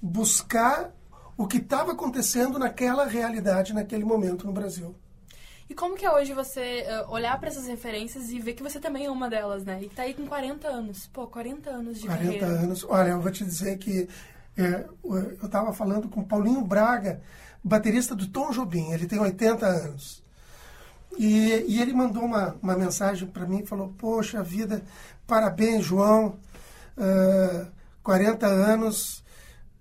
[0.00, 0.92] buscar
[1.36, 4.94] o que estava acontecendo naquela realidade, naquele momento no Brasil.
[5.72, 8.78] E como que é hoje você uh, olhar para essas referências e ver que você
[8.78, 9.82] também é uma delas, né?
[9.82, 11.06] E tá aí com 40 anos.
[11.06, 12.46] Pô, 40 anos de 40 carreira.
[12.46, 12.84] 40 anos.
[12.86, 14.06] Olha, eu vou te dizer que
[14.54, 17.22] é, eu estava falando com Paulinho Braga,
[17.64, 18.92] baterista do Tom Jobim.
[18.92, 20.22] Ele tem 80 anos.
[21.16, 24.82] E, e ele mandou uma, uma mensagem para mim e falou: Poxa vida,
[25.26, 26.38] parabéns, João.
[26.98, 27.66] Uh,
[28.02, 29.24] 40 anos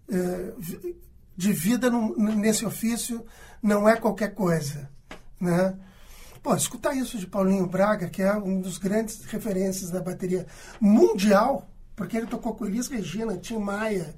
[0.08, 0.96] uh,
[1.36, 3.26] de vida no, nesse ofício
[3.62, 4.90] não é qualquer coisa.
[5.42, 5.76] Né?
[6.44, 10.46] Pô, escutar isso de Paulinho Braga, que é um dos grandes referências da bateria
[10.80, 14.14] mundial, porque ele tocou com Elis Regina, Tim Maia,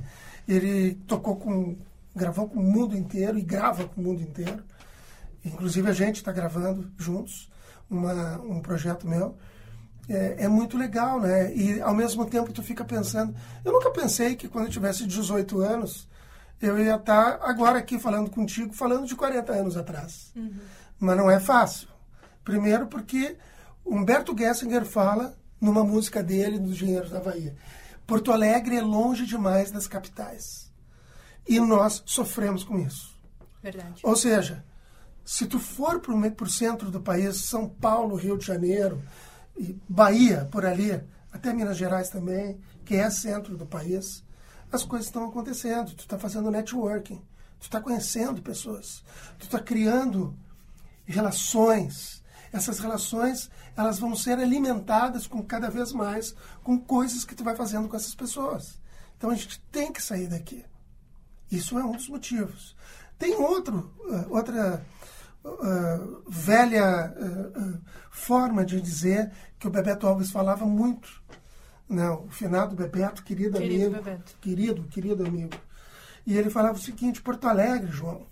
[0.47, 1.77] ele tocou com.
[2.13, 4.61] gravou com o mundo inteiro e grava com o mundo inteiro.
[5.43, 7.49] Inclusive a gente está gravando juntos
[7.89, 9.37] uma, um projeto meu.
[10.09, 11.55] É, é, muito legal, né?
[11.55, 13.33] E ao mesmo tempo tu fica pensando.
[13.63, 16.09] Eu nunca pensei que quando eu tivesse 18 anos
[16.61, 20.31] eu ia estar tá agora aqui falando contigo, falando de 40 anos atrás.
[20.35, 20.53] Uhum.
[21.03, 21.89] Mas não é fácil.
[22.45, 23.37] Primeiro porque
[23.85, 27.57] Humberto Gessinger fala numa música dele, dos Engenheiros da Bahia,
[28.07, 30.71] Porto Alegre é longe demais das capitais.
[31.45, 33.19] E nós sofremos com isso.
[33.61, 33.99] Verdade.
[34.01, 34.63] Ou seja,
[35.25, 39.03] se tu for para o centro do país, São Paulo, Rio de Janeiro,
[39.89, 44.23] Bahia, por ali, até Minas Gerais também, que é centro do país,
[44.71, 45.93] as coisas estão acontecendo.
[45.95, 47.21] Tu está fazendo networking,
[47.59, 49.03] tu está conhecendo pessoas,
[49.37, 50.33] tu está criando
[51.05, 52.23] relações.
[52.51, 57.55] Essas relações elas vão ser alimentadas com cada vez mais com coisas que tu vai
[57.55, 58.79] fazendo com essas pessoas.
[59.17, 60.63] Então a gente tem que sair daqui.
[61.51, 62.75] Isso é um dos motivos.
[63.17, 64.85] Tem outro, uh, outra
[65.43, 71.23] uh, velha uh, forma de dizer que o Bebeto Alves falava muito.
[71.87, 74.03] Não, o finado Bebeto, querido, Querido amigo.
[74.03, 74.37] Bebeto.
[74.41, 75.55] Querido, querido amigo.
[76.25, 78.25] E ele falava o seguinte, Porto Alegre, João.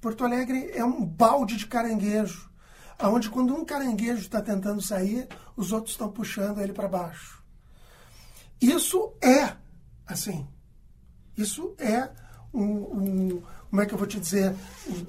[0.00, 2.50] Porto Alegre é um balde de caranguejo,
[2.98, 7.42] aonde quando um caranguejo está tentando sair, os outros estão puxando ele para baixo.
[8.60, 9.52] Isso é
[10.06, 10.46] assim.
[11.36, 12.10] Isso é
[12.52, 14.52] um, um- como é que eu vou te dizer,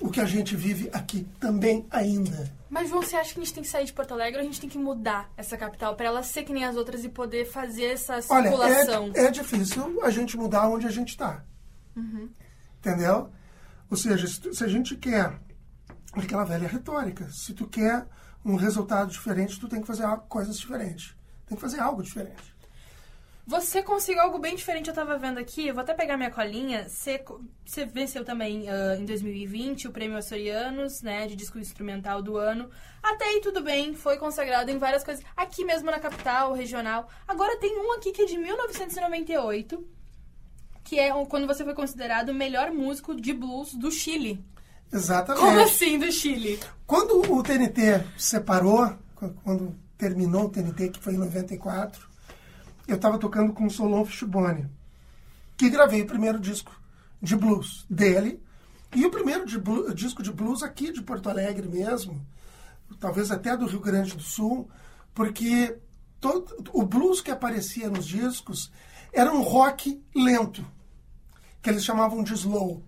[0.01, 2.51] o, o que a gente vive aqui também ainda.
[2.69, 4.45] Mas, João, você acha que a gente tem que sair de Porto Alegre ou a
[4.45, 7.45] gente tem que mudar essa capital pra ela ser que nem as outras e poder
[7.45, 9.12] fazer essa Olha, circulação?
[9.15, 11.43] é, é difícil a gente mudar onde a gente está.
[12.77, 13.30] Entendeu?
[13.91, 15.38] Ou seja, se, a gente quer
[16.13, 18.08] aquela velha retórica, se tu quer
[18.43, 21.13] um resultado diferente, tu tem que fazer coisas diferentes.
[21.45, 22.56] Tem que fazer algo diferente.
[23.45, 25.67] Você conseguiu algo bem diferente, eu tava vendo aqui.
[25.67, 26.88] Eu vou até pegar minha colinha.
[26.88, 27.21] Você,
[27.65, 32.69] você venceu também ah, em 2020 o Prêmio Açorianos, né, de disco instrumental do ano.
[33.04, 35.21] Até aí tudo bem, foi consagrado em várias coisas.
[35.36, 37.10] Aqui mesmo na capital, regional.
[37.27, 39.86] Agora tem um aqui que é de 1998,
[40.91, 44.43] que é quando você foi considerado o melhor músico de blues do Chile.
[44.91, 45.41] Exatamente.
[45.45, 46.60] Como assim do Chile?
[46.86, 52.06] Quando o TNT separou, qu- quando terminou o TNT, que foi em 94,
[52.89, 54.67] eu estava tocando com o Solon Fishbone,
[55.56, 56.77] que gravei o primeiro disco
[57.21, 58.43] de blues dele,
[58.93, 62.19] e o primeiro de blu- disco de blues aqui de Porto Alegre mesmo,
[62.99, 64.69] talvez até do Rio Grande do Sul,
[65.13, 65.77] porque
[66.19, 68.69] todo, o blues que aparecia nos discos
[69.13, 70.65] era um rock lento,
[71.62, 72.84] que eles chamavam de slow.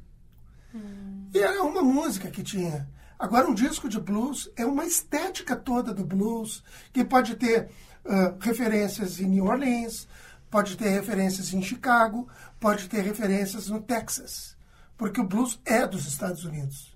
[1.33, 2.87] E era uma música que tinha.
[3.17, 7.69] Agora, um disco de blues é uma estética toda do blues, que pode ter
[8.05, 10.07] ah, referências em New Orleans,
[10.49, 12.27] pode ter referências em Chicago,
[12.59, 14.55] pode ter referências no Texas,
[14.97, 16.93] porque o blues é dos Estados Unidos.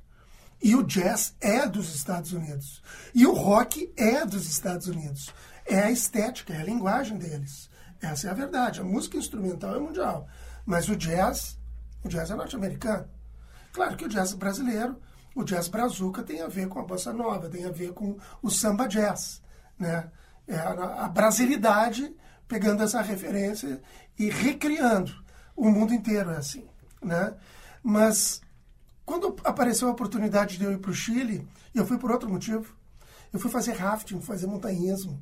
[0.62, 2.82] E o jazz é dos Estados Unidos.
[3.14, 5.32] E o rock é dos Estados Unidos.
[5.66, 7.70] É a estética, é a linguagem deles.
[8.02, 8.82] Essa é a verdade.
[8.82, 10.28] A música instrumental é mundial.
[10.66, 11.58] Mas o jazz,
[12.04, 13.08] o jazz é norte-americano.
[13.74, 14.98] Claro que o jazz brasileiro,
[15.36, 18.50] o jazz brazuca tem a ver com a bossa nova, tem a ver com o
[18.50, 19.42] samba jazz,
[19.78, 20.10] né?
[20.48, 22.16] É a, a brasilidade
[22.48, 23.82] pegando essa referência
[24.18, 25.14] e recriando.
[25.56, 26.66] O mundo inteiro é assim,
[27.02, 27.36] né?
[27.84, 28.42] Mas
[29.06, 32.76] quando apareceu a oportunidade de eu ir para o Chile, eu fui por outro motivo.
[33.32, 35.22] Eu fui fazer rafting, fazer montanhismo.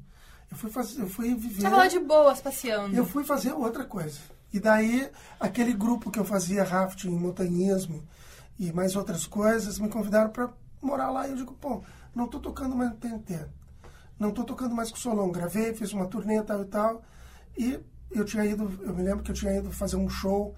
[0.51, 1.63] Eu fui, fazer, eu fui viver...
[1.63, 2.95] Tava lá de boas, passeando.
[2.95, 4.19] Eu fui fazer outra coisa.
[4.53, 8.03] E daí, aquele grupo que eu fazia rafting, montanhismo
[8.57, 10.49] e mais outras coisas, me convidaram para
[10.81, 11.27] morar lá.
[11.27, 13.45] E eu digo, pô, não tô tocando mais no TNT.
[14.17, 15.31] Não tô tocando mais com o Solon.
[15.31, 17.03] Gravei, fiz uma turnê tal e tal.
[17.57, 17.79] E
[18.11, 20.55] eu tinha ido, eu me lembro que eu tinha ido fazer um show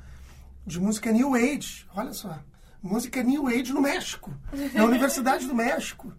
[0.65, 1.87] de música New Age.
[1.95, 2.37] Olha só.
[2.83, 4.31] Música New Age no México.
[4.73, 6.13] Na Universidade do México.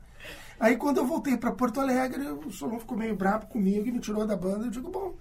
[0.59, 4.01] Aí quando eu voltei para Porto Alegre, o Solon ficou meio bravo comigo e me
[4.01, 4.67] tirou da banda.
[4.67, 5.15] Eu digo, bom,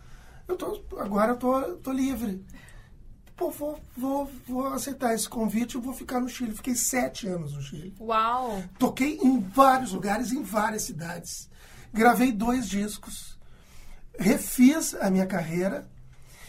[0.47, 2.45] eu tô, agora eu tô, tô livre.
[3.35, 6.55] Pô, vou, vou, vou aceitar esse convite e vou ficar no Chile.
[6.55, 7.95] Fiquei sete anos no Chile.
[7.99, 8.63] Uau!
[8.79, 11.47] Toquei em vários lugares, em várias cidades.
[11.93, 13.37] Gravei dois discos.
[14.17, 15.87] Refiz a minha carreira.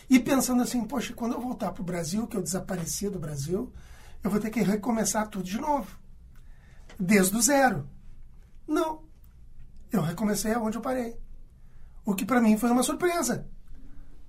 [0.08, 3.70] E pensando assim, poxa, quando eu voltar para o Brasil, que eu desapareci do Brasil,
[4.24, 5.98] eu vou ter que recomeçar tudo de novo.
[6.98, 7.86] Desde o zero.
[8.66, 9.02] Não.
[9.92, 11.18] Eu recomecei aonde eu parei.
[12.02, 13.46] O que para mim foi uma surpresa.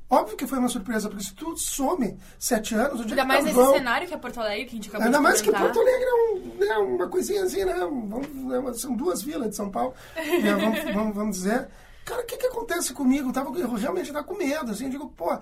[0.10, 3.28] Óbvio que foi uma surpresa, porque se tu some sete anos, onde é Ainda que
[3.28, 3.74] mais tá nesse João?
[3.74, 5.72] cenário que é Porto Alegre, que a gente acabou Ainda de mais que comentar.
[5.72, 7.76] Porto Alegre é, um, né, uma coisinha assim, né?
[7.76, 11.70] Vamos, né, são duas vilas de São Paulo, né, vamos, vamos, vamos dizer.
[12.06, 13.30] Cara, o que, que acontece comigo?
[13.30, 15.38] Eu, tava, eu realmente estava com medo, assim, eu digo, pô,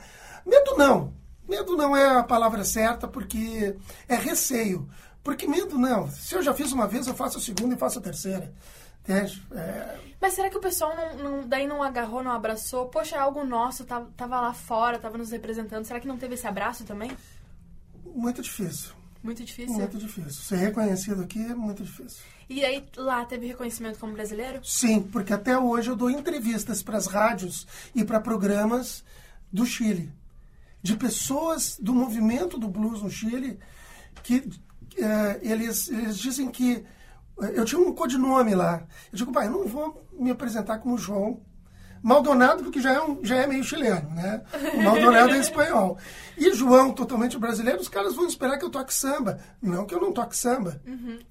[0.46, 1.14] medo não.
[1.48, 3.74] Medo não é a palavra certa, porque
[4.10, 4.86] é receio.
[5.24, 6.10] Porque medo não.
[6.12, 8.54] Se eu já fiz uma vez, eu faço a segunda e faço a terceira.
[9.08, 12.88] É, Mas será que o pessoal não, não- daí não agarrou, não abraçou?
[12.88, 15.86] Poxa, é algo nosso, tava, tava lá fora, tava nos representando.
[15.86, 17.12] Será que não teve esse abraço também?
[18.16, 18.92] muito difícil.
[19.22, 19.74] Muito difícil.
[19.76, 20.32] Muito difícil.
[20.32, 22.24] Ser reconhecido aqui é muito difícil.
[22.50, 24.60] E aí lá teve reconhecimento como brasileiro?
[24.64, 29.04] Sim, porque até hoje eu dou entrevistas para as rádios e para programas
[29.52, 30.10] do Chile,
[30.82, 33.60] de pessoas do movimento do blues no Chile,
[34.24, 34.50] que
[34.98, 36.86] eh, eles, eles dizem que
[37.40, 38.84] eu tinha um codinome lá.
[39.12, 41.42] Eu digo, pai, eu não vou me apresentar como João,
[42.02, 44.42] Maldonado, porque já é, um, já é meio chileno, né?
[44.74, 45.98] O Maldonado é espanhol.
[46.38, 49.40] E João, totalmente brasileiro, os caras vão esperar que eu toque samba.
[49.62, 50.82] Não que eu não toque samba.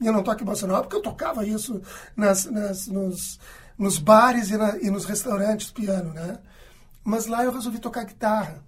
[0.00, 1.80] E eu não toque bossa nova, porque eu tocava isso
[2.16, 3.38] nas, nas, nos,
[3.78, 6.38] nos bares e, na, e nos restaurantes, piano, né?
[7.02, 8.62] Mas lá eu resolvi tocar guitarra.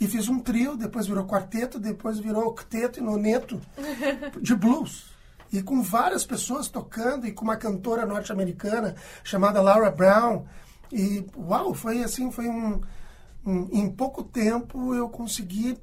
[0.00, 3.60] E fiz um trio, depois virou quarteto, depois virou octeto e noneto
[4.40, 5.11] de blues.
[5.52, 10.46] E com várias pessoas tocando e com uma cantora norte-americana chamada Laura Brown.
[10.90, 12.80] E uau, foi assim, foi um,
[13.44, 15.78] um, em pouco tempo eu consegui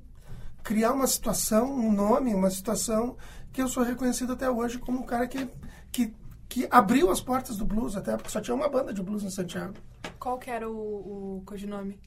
[0.63, 3.15] criar uma situação, um nome, uma situação
[3.51, 5.47] que eu sou reconhecido até hoje como um cara que,
[5.91, 6.13] que,
[6.47, 9.29] que abriu as portas do blues, até porque só tinha uma banda de blues em
[9.29, 9.73] Santiago.
[10.19, 11.99] Qual que era o, o codinome?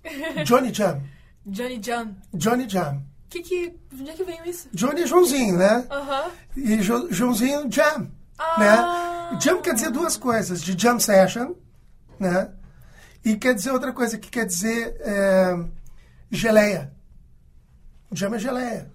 [0.45, 1.03] Johnny Jam.
[1.45, 2.17] Johnny Jam.
[2.33, 3.03] Johnny Jam.
[3.33, 4.69] Que que, onde é que veio isso?
[4.75, 5.87] Johnny é Joãozinho, né?
[5.91, 6.31] Aham.
[6.55, 9.31] E jo, Joãozinho Jam, Ah.
[9.33, 9.41] né?
[9.41, 11.55] Jam quer dizer duas coisas, de jam session,
[12.21, 12.51] né?
[13.25, 15.57] E quer dizer outra coisa, que quer dizer é,
[16.31, 16.93] geleia.
[18.13, 18.93] Jam é geleia.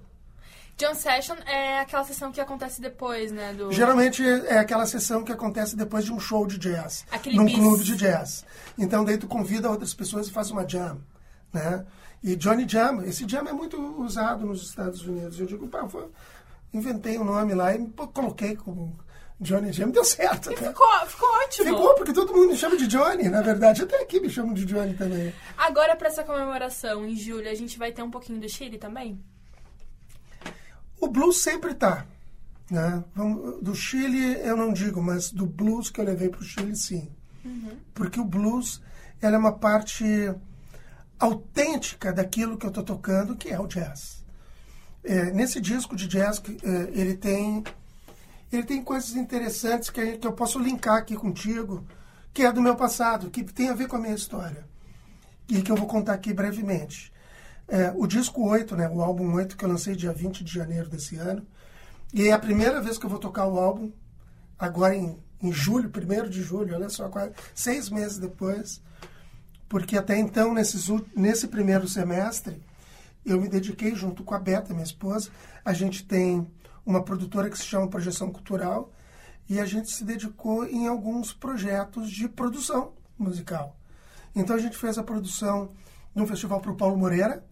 [0.79, 3.51] Jam Session é aquela sessão que acontece depois, né?
[3.53, 3.71] Do...
[3.71, 7.03] Geralmente é aquela sessão que acontece depois de um show de jazz.
[7.11, 7.55] Aquele num bis.
[7.55, 8.45] clube de jazz.
[8.77, 11.01] Então daí tu convida outras pessoas e faz uma jam,
[11.51, 11.83] né?
[12.23, 15.39] E Johnny Jam, esse jam é muito usado nos Estados Unidos.
[15.39, 16.07] Eu digo, pá, foi-
[16.73, 18.97] inventei um nome lá e pô, coloquei como
[19.39, 20.49] Johnny Jam, deu certo.
[20.49, 20.67] até.
[20.67, 21.65] Ficou, ficou ótimo.
[21.69, 23.83] Ficou, porque todo mundo me chama de Johnny, na verdade.
[23.83, 25.33] Até aqui me chamam de Johnny também.
[25.57, 29.19] Agora, pra essa comemoração, em julho, a gente vai ter um pouquinho do Chile também?
[30.99, 32.05] O blues sempre tá.
[32.69, 33.03] Né?
[33.61, 37.09] Do Chile eu não digo, mas do blues que eu levei pro Chile, sim.
[37.93, 38.81] Porque o blues
[39.21, 40.03] ela é uma parte
[41.19, 44.23] autêntica daquilo que eu tô tocando, que é o jazz.
[45.03, 47.63] É, nesse disco de jazz, é, ele tem
[48.51, 51.85] ele tem coisas interessantes que, que eu posso linkar aqui contigo,
[52.33, 54.65] que é do meu passado, que tem a ver com a minha história.
[55.49, 57.11] E que eu vou contar aqui brevemente.
[57.67, 60.89] É, o disco 8, né, o álbum 8, que eu lancei dia 20 de janeiro
[60.89, 61.45] desse ano.
[62.13, 63.91] E é a primeira vez que eu vou tocar o álbum,
[64.57, 68.81] agora em, em julho, 1 de julho, olha só, quase seis meses depois.
[69.67, 72.61] Porque até então, nesses, nesse primeiro semestre,
[73.25, 75.29] eu me dediquei junto com a Beta, minha esposa.
[75.65, 76.47] A gente tem
[76.85, 78.91] uma produtora que se chama Projeção Cultural
[79.49, 83.75] e a gente se dedicou em alguns projetos de produção musical.
[84.33, 85.71] Então a gente fez a produção
[86.15, 87.43] de um festival para o Paulo Moreira,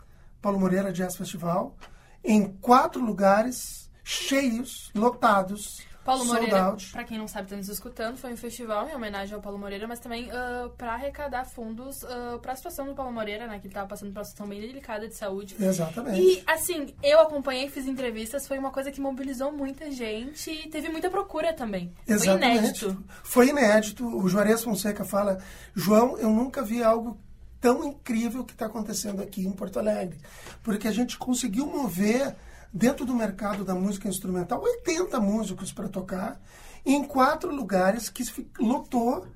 [0.41, 1.75] Paulo Moreira Jazz Festival,
[2.23, 6.91] em quatro lugares cheios, lotados, Paulo sold Moreira, out.
[6.91, 9.87] pra quem não sabe, tá nos escutando, foi um festival em homenagem ao Paulo Moreira,
[9.87, 13.57] mas também ah, pra arrecadar fundos uh, pra situação do Paulo Moreira, né?
[13.59, 15.55] Que ele tava passando por uma situação bem delicada de saúde.
[15.59, 16.21] Exatamente.
[16.21, 20.89] E, assim, eu acompanhei, fiz entrevistas, foi uma coisa que mobilizou muita gente e teve
[20.89, 21.91] muita procura também.
[22.05, 22.57] Foi Exatamente.
[22.59, 23.03] inédito.
[23.23, 24.05] Foi inédito.
[24.05, 25.39] O Juarez Fonseca fala:
[25.73, 27.17] João, eu nunca vi algo
[27.59, 30.19] tão incrível que está acontecendo aqui em Porto Alegre.
[30.61, 32.35] Porque a gente conseguiu mover,
[32.73, 36.39] dentro do mercado da música instrumental, 80 músicos para tocar,
[36.85, 38.23] em quatro lugares que
[38.59, 39.27] lotou.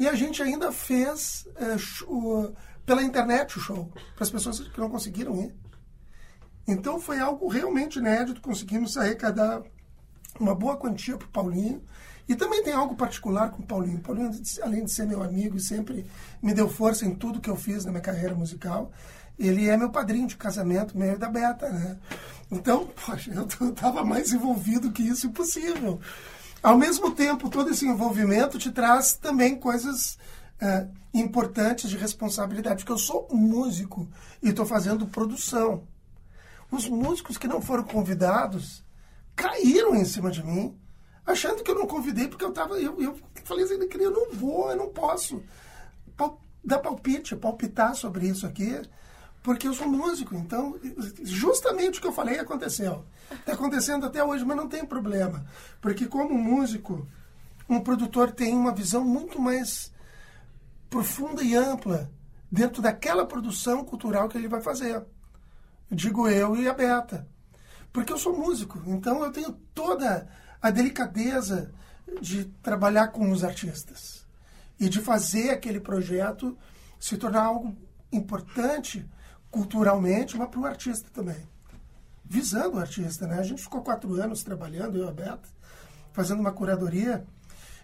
[0.00, 2.54] E a gente ainda fez eh, show-
[2.86, 5.54] pela internet o show, para as pessoas que não conseguiram ir.
[6.66, 9.62] Então foi algo realmente inédito, conseguimos arrecadar
[10.38, 11.82] uma boa quantia para o Paulinho.
[12.28, 13.98] E também tem algo particular com o Paulinho.
[13.98, 14.30] O Paulinho,
[14.62, 16.04] além de ser meu amigo e sempre
[16.42, 18.92] me deu força em tudo que eu fiz na minha carreira musical,
[19.38, 21.98] ele é meu padrinho de casamento, meio da Beta, né?
[22.50, 26.00] Então, poxa, eu estava mais envolvido que isso impossível.
[26.62, 30.18] Ao mesmo tempo, todo esse envolvimento te traz também coisas
[30.60, 34.08] eh, importantes de responsabilidade, porque eu sou músico
[34.42, 35.84] e estou fazendo produção.
[36.70, 38.84] Os músicos que não foram convidados
[39.36, 40.76] caíram em cima de mim,
[41.24, 42.74] achando que eu não convidei porque eu tava.
[42.80, 45.42] Eu, eu falei assim, eu não vou, eu não posso
[46.16, 48.82] pal- dar palpite, palpitar sobre isso aqui,
[49.48, 50.34] porque eu sou músico.
[50.34, 50.78] Então,
[51.22, 53.06] justamente o que eu falei aconteceu.
[53.30, 55.46] Está acontecendo até hoje, mas não tem problema.
[55.80, 57.08] Porque como músico,
[57.66, 59.90] um produtor tem uma visão muito mais
[60.90, 62.10] profunda e ampla
[62.52, 65.02] dentro daquela produção cultural que ele vai fazer.
[65.90, 67.26] Digo eu e a Beta.
[67.90, 70.28] Porque eu sou músico, então eu tenho toda
[70.60, 71.72] a delicadeza
[72.20, 74.26] de trabalhar com os artistas
[74.78, 76.54] e de fazer aquele projeto
[77.00, 77.74] se tornar algo
[78.12, 79.08] importante
[79.50, 81.36] culturalmente, mas para o artista também.
[82.24, 83.38] Visando o artista, né?
[83.38, 85.48] A gente ficou quatro anos trabalhando, eu e a Beta,
[86.12, 87.24] fazendo uma curadoria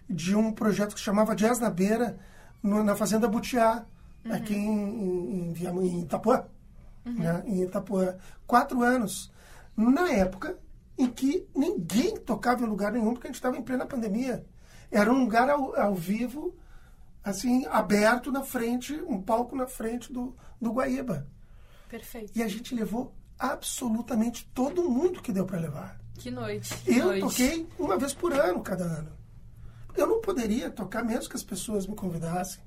[0.09, 2.19] de um projeto que se chamava Jazz na Beira,
[2.63, 3.85] no- na Fazenda Butiá,
[4.31, 6.45] aqui em, em, em, em Itapuã.
[7.07, 7.43] Né?
[7.47, 8.17] Em Itapuã.
[8.47, 9.31] Quatro anos.
[9.77, 10.59] Na época
[10.97, 14.45] em que ninguém tocava em lugar nenhum, porque a gente estava em plena pandemia.
[14.91, 16.55] Era um lugar ao, ao vivo,
[17.23, 21.27] assim, aberto na frente, um palco na frente do, do Guaíba.
[21.89, 22.33] Perfeito.
[22.35, 26.01] E a gente levou absolutamente todo mundo que deu para levar.
[26.19, 26.75] Que noite.
[26.85, 27.21] Que Eu noite.
[27.21, 29.13] toquei uma vez por ano, cada ano.
[29.97, 32.61] Eu não poderia tocar mesmo que as pessoas me convidassem,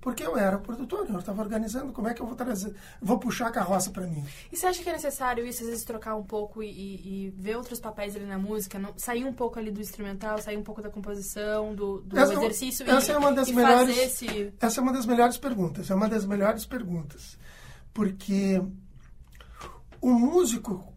[0.00, 1.92] porque eu era o produtor, eu estava organizando.
[1.92, 4.24] Como é que eu vou trazer, vou puxar a carroça para mim?
[4.52, 7.30] E você acha que é necessário isso, às vezes, trocar um pouco e, e- e
[7.30, 8.78] ver outros papéis ali na música?
[8.78, 12.34] Não, sair um pouco ali do instrumental, sair um pouco da composição, do, do Essa-
[12.34, 14.52] exercício e, essa é uma das e melhores- esse...
[14.60, 15.90] Essa é uma das melhores perguntas.
[15.90, 17.36] É uma das melhores perguntas.
[17.98, 18.62] Porque
[20.00, 20.94] o músico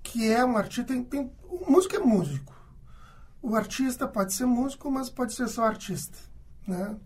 [0.00, 0.84] que é um artista.
[0.84, 2.54] Tem, tem- o músico é músico.
[3.42, 6.16] O artista pode ser músico, mas pode ser só artista.
[6.64, 6.96] Né?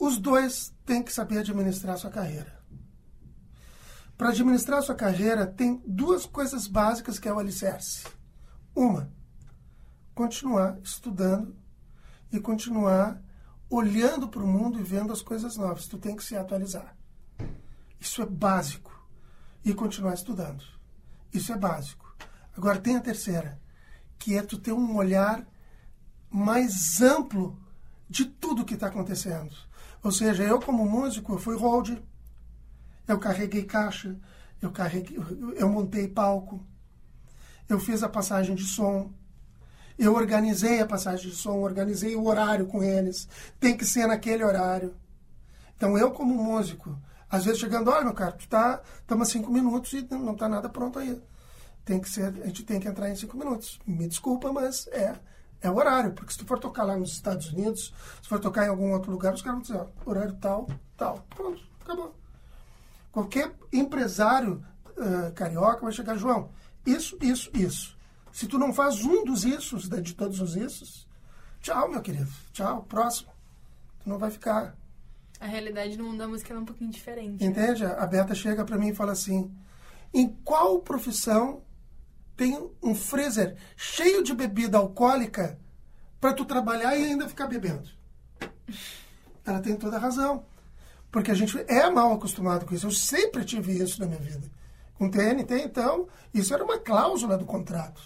[0.00, 2.58] Os dois têm que saber administrar sua carreira.
[4.16, 8.06] Para administrar sua carreira, tem duas coisas básicas que é o alicerce.
[8.74, 9.12] Uma,
[10.14, 11.54] continuar estudando
[12.32, 13.20] e continuar
[13.68, 15.86] olhando para o mundo e vendo as coisas novas.
[15.86, 16.96] Tu tem que se atualizar.
[18.04, 18.92] Isso é básico.
[19.64, 20.62] E continuar estudando.
[21.32, 22.14] Isso é básico.
[22.54, 23.58] Agora tem a terceira,
[24.18, 25.44] que é tu ter um olhar
[26.30, 27.58] mais amplo
[28.08, 29.56] de tudo que está acontecendo.
[30.02, 31.98] Ou seja, eu como músico, eu fui hold,
[33.08, 34.14] eu carreguei caixa,
[34.60, 35.18] eu carreguei,
[35.56, 36.62] eu montei palco,
[37.66, 39.10] eu fiz a passagem de som,
[39.98, 43.26] eu organizei a passagem de som, organizei o horário com eles.
[43.58, 44.94] Tem que ser naquele horário.
[45.74, 46.98] Então eu como músico,
[47.34, 50.68] às vezes chegando, olha meu cara, tu tá, estamos cinco minutos e não tá nada
[50.68, 51.20] pronto aí.
[51.84, 53.78] Tem que ser, a gente tem que entrar em cinco minutos.
[53.86, 55.18] Me desculpa, mas é
[55.60, 58.66] é o horário, porque se tu for tocar lá nos Estados Unidos, se for tocar
[58.66, 61.26] em algum outro lugar, os caras vão dizer, ó, horário tal, tal.
[61.34, 62.14] Pronto, acabou.
[63.10, 66.50] Qualquer empresário uh, carioca vai chegar, João,
[66.84, 67.96] isso, isso, isso.
[68.30, 71.08] Se tu não faz um dos issos, de todos os issos,
[71.62, 72.30] tchau, meu querido.
[72.52, 73.32] Tchau, próximo.
[74.02, 74.76] Tu não vai ficar.
[75.44, 77.44] A realidade no mundo da música é um pouquinho diferente.
[77.44, 77.50] né?
[77.50, 77.84] Entende?
[77.84, 79.54] A Beta chega para mim e fala assim:
[80.14, 81.62] em qual profissão
[82.34, 85.58] tem um freezer cheio de bebida alcoólica
[86.18, 87.86] para tu trabalhar e ainda ficar bebendo?
[89.44, 90.46] Ela tem toda a razão.
[91.12, 92.86] Porque a gente é mal acostumado com isso.
[92.86, 94.50] Eu sempre tive isso na minha vida.
[94.94, 98.00] Com TNT, então, isso era uma cláusula do contrato.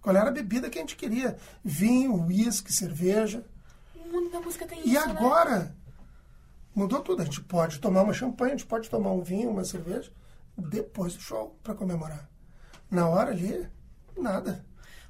[0.00, 1.36] Qual era a bebida que a gente queria?
[1.62, 3.44] Vinho, uísque, cerveja.
[3.94, 5.12] O mundo da música tem E isso, né?
[5.12, 5.76] agora
[6.76, 7.22] mudou tudo.
[7.22, 10.12] A gente pode tomar uma champanhe, a gente pode tomar um vinho, uma cerveja
[10.56, 12.28] depois do show para comemorar.
[12.90, 13.66] Na hora ali,
[14.16, 14.64] nada.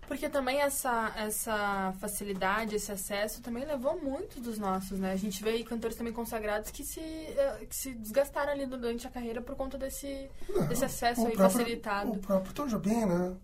[0.09, 5.11] Porque também essa, essa facilidade, esse acesso também levou muitos dos nossos, né?
[5.13, 9.05] A gente vê aí cantores também consagrados que se, eh, que se desgastaram ali durante
[9.05, 10.31] a carreira por conta desse,
[10.69, 12.13] desse acesso aí próprio- facilitado.
[12.13, 13.35] O próprio Tom Jobim, né?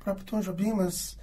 [0.00, 1.18] O próprio Tom Jobim, mas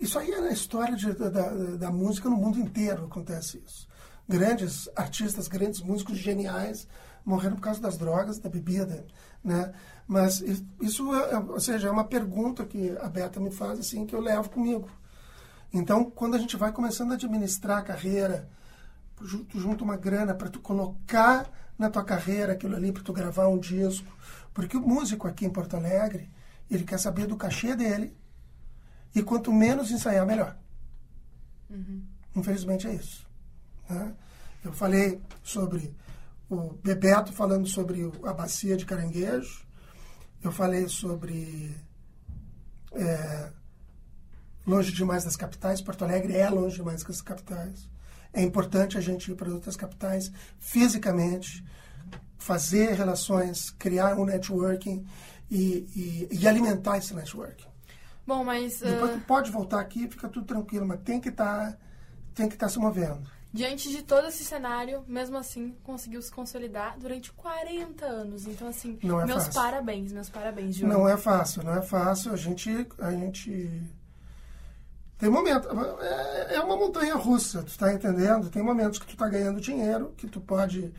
[0.00, 1.28] isso aí é na história de- da,
[1.76, 3.88] da música no mundo inteiro acontece isso.
[4.28, 6.86] Grandes artistas, grandes músicos geniais
[7.24, 9.06] morreram por causa das drogas, da bebida,
[9.42, 9.72] né?
[10.06, 10.40] Mas
[10.80, 14.14] isso, é, é- ou seja, é uma pergunta que a Beta me faz, assim, que
[14.14, 14.88] eu levo comigo.
[15.72, 18.48] Então, quando a gente vai começando a administrar a carreira,
[19.22, 23.12] ju- tu junta uma grana para tu colocar na tua carreira aquilo ali, para tu
[23.12, 24.10] gravar um disco.
[24.54, 26.30] Porque o músico aqui em Porto Alegre,
[26.70, 28.16] ele quer saber do cachê dele
[29.14, 30.56] e quanto menos ensaiar, melhor.
[32.34, 33.27] Infelizmente é isso.
[33.88, 34.14] Né?
[34.64, 35.94] Eu falei sobre
[36.50, 39.66] o Bebeto falando sobre a bacia de caranguejo.
[40.42, 41.74] Eu falei sobre
[42.92, 43.50] é,
[44.66, 45.80] longe demais das capitais.
[45.80, 47.88] Porto Alegre é longe demais das capitais.
[48.32, 51.64] É importante a gente ir para outras capitais fisicamente,
[52.36, 55.04] fazer relações, criar um networking
[55.50, 57.66] e, e- e alimentar esse networking.
[58.26, 61.78] Bom, mas Depois tu pode voltar aqui, fica tudo tranquilo, mas tem que estar
[62.34, 63.28] que estar se movendo.
[63.58, 68.46] Diante de todo esse cenário, mesmo assim, conseguiu se consolidar durante 40 anos.
[68.46, 69.52] Então, assim, é meus fácil.
[69.52, 70.92] parabéns, meus parabéns, João.
[70.92, 72.32] Não é fácil, não é fácil.
[72.32, 73.82] A gente, a gente
[75.18, 75.68] tem momento,
[76.00, 78.48] é, é uma montanha russa, tu tá entendendo?
[78.48, 80.94] Tem momentos que tu tá ganhando dinheiro, que tu pode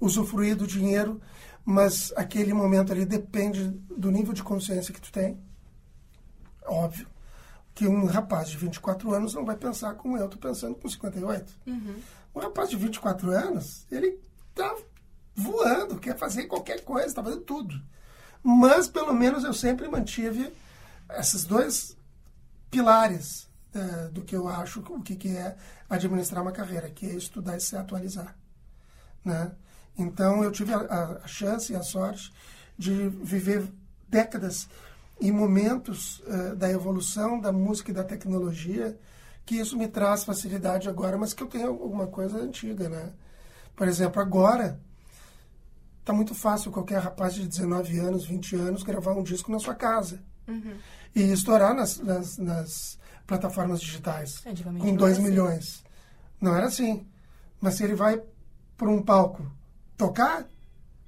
[0.00, 1.20] usufruir do dinheiro,
[1.64, 5.36] mas aquele momento ali depende do nível de consciência que tu tem.
[6.64, 7.15] Óbvio
[7.76, 11.52] que um rapaz de 24 anos não vai pensar como eu tô pensando com 58.
[12.34, 14.18] Um rapaz de 24 anos, ele
[14.54, 14.74] tá
[15.34, 17.80] voando, quer fazer qualquer coisa, tá fazendo tudo.
[18.42, 20.52] Mas, pelo menos, eu sempre mantive
[21.18, 21.96] esses dois
[22.70, 25.56] pilares eh, do que eu acho o que, que é
[25.88, 28.34] administrar uma carreira, que é estudar e se atualizar.
[29.24, 29.52] Né?
[29.98, 32.32] Então, eu tive a, a- a chance e a sorte
[32.78, 33.70] de viver
[34.08, 34.68] décadas
[35.20, 38.98] e momentos eh, da evolução da música e da tecnologia
[39.44, 43.12] que isso me traz facilidade agora, mas que eu tenho alguma coisa antiga, né?
[43.76, 44.80] Por exemplo, agora
[46.04, 49.74] tá muito fácil qualquer rapaz de 19 anos, 20 anos gravar um disco na sua
[49.74, 50.20] casa
[51.14, 55.30] e estourar nas, nas, nas plataformas digitais Antigamente com não 2 era assim.
[55.30, 55.84] milhões.
[56.40, 57.06] Não era assim.
[57.60, 58.20] Mas se ele vai
[58.76, 59.50] para um palco
[59.96, 60.46] tocar,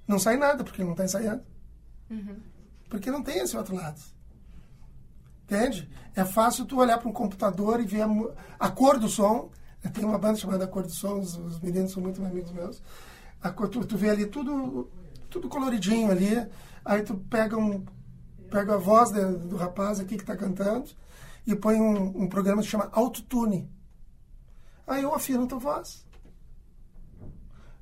[0.06, 1.42] não sai nada, porque ele não está ensaiando.
[2.89, 4.01] Porque não tem esse outro lado.
[5.45, 5.89] Entende?
[6.14, 8.09] É fácil tu olhar para um computador e ver a,
[8.59, 9.51] a cor do som.
[9.93, 12.82] Tem uma banda chamada Cor do Som, os, os meninos são muito amigos meus.
[13.41, 14.91] A cor, tu, tu vê ali tudo,
[15.30, 16.47] tudo coloridinho ali.
[16.84, 17.84] Aí tu pega, um,
[18.51, 20.91] pega a voz de- do rapaz aqui que está cantando
[21.47, 23.70] e põe um, um programa que chama Autotune.
[24.86, 26.05] Aí eu afino tua voz.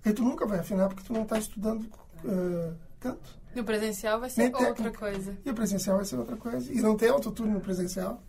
[0.05, 1.89] Aí tu nunca vai afinar porque tu não está estudando
[2.25, 3.39] eh, canto.
[3.57, 4.99] No presencial vai ser Nem outra técnica.
[4.99, 5.35] coisa.
[5.43, 6.71] E o presencial vai ser outra coisa.
[6.71, 8.23] E não tem autotune no presencial.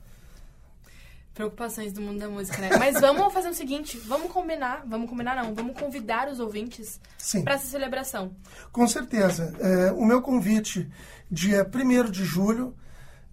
[1.34, 2.69] Preocupações do mundo da música, né?
[2.80, 6.97] Mas vamos fazer o seguinte, vamos combinar, vamos combinar não, vamos convidar os ouvintes
[7.43, 8.32] para essa celebração.
[8.71, 9.53] Com certeza.
[9.59, 10.89] É, o meu convite,
[11.30, 12.73] dia 1 de julho,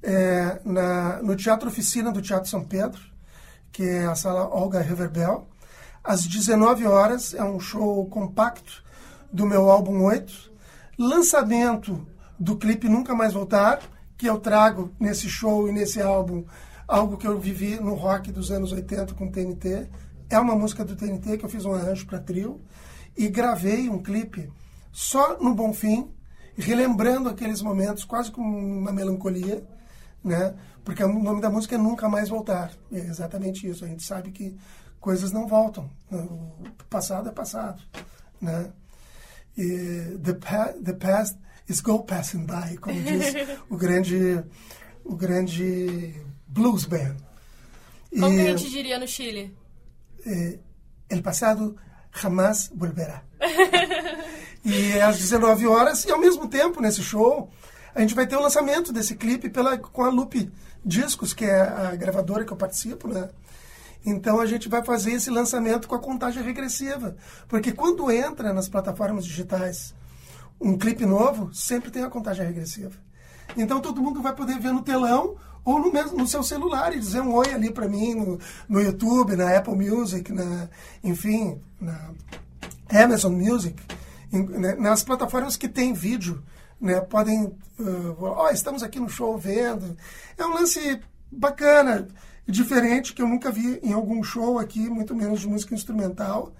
[0.03, 3.01] é, na, no Teatro Oficina do Teatro São Pedro,
[3.71, 5.47] que é a sala Olga Reverbel,
[6.03, 7.35] às 19 horas.
[7.35, 8.83] É um show compacto
[9.33, 10.54] do meu álbum 8.
[10.99, 12.07] Lançamento
[12.39, 13.81] do clipe Nunca Mais Voltar,
[14.17, 16.45] que eu trago nesse show e nesse álbum
[16.87, 19.89] algo que eu vivi no rock dos anos 80 com o TNT.
[20.31, 22.61] É uma música do TNT que eu fiz um arranjo para trio
[23.17, 24.51] e gravei um clipe
[24.93, 26.09] só no Bonfim,
[26.57, 29.67] relembrando aqueles momentos, quase com uma melancolia,
[30.23, 30.55] né?
[30.85, 32.71] Porque o nome da música é Nunca Mais Voltar.
[32.93, 33.85] É exatamente isso.
[33.85, 34.57] A gente sabe que
[35.01, 35.91] coisas não voltam.
[36.11, 37.83] O passado é passado,
[38.41, 38.71] né?
[39.57, 41.37] E the, pa the past
[41.69, 43.35] is go passing by, como diz
[43.71, 44.43] o grande,
[45.05, 46.15] o grande
[46.47, 47.17] blues band.
[48.11, 49.55] Como que a E- gente diria no Chile?
[50.27, 50.59] eh,
[51.11, 51.77] el pasado
[52.13, 53.23] jamás volverá.
[54.65, 57.51] e às 19 horas, e ao mesmo tempo, nesse show,
[57.95, 60.51] a gente vai ter o lançamento desse clipe pela, com a Loop
[60.85, 63.29] Discos, que é a gravadora que eu participo, né?
[64.05, 67.17] Então a gente vai fazer esse lançamento com a contagem regressiva.
[67.49, 69.95] Porque quando entra nas plataformas digitais
[70.61, 72.93] um clipe novo, sempre tem a contagem regressiva.
[73.57, 76.99] Então todo mundo vai poder ver no telão ou no, mesmo, no seu celular e
[77.01, 78.39] dizer um oi ali para mim no,
[78.69, 80.69] no YouTube, na Apple Music, na,
[81.03, 82.11] enfim, na
[82.91, 83.83] Amazon Music,
[84.33, 86.43] em- né, nas plataformas que tem vídeo,
[86.81, 87.45] né, podem,
[87.79, 89.97] uh, ó, estamos aqui no show vendo.
[90.37, 91.01] É um lance
[91.33, 92.09] bacana,
[92.47, 96.53] diferente, que eu nunca vi em algum show aqui, muito menos de música instrumental.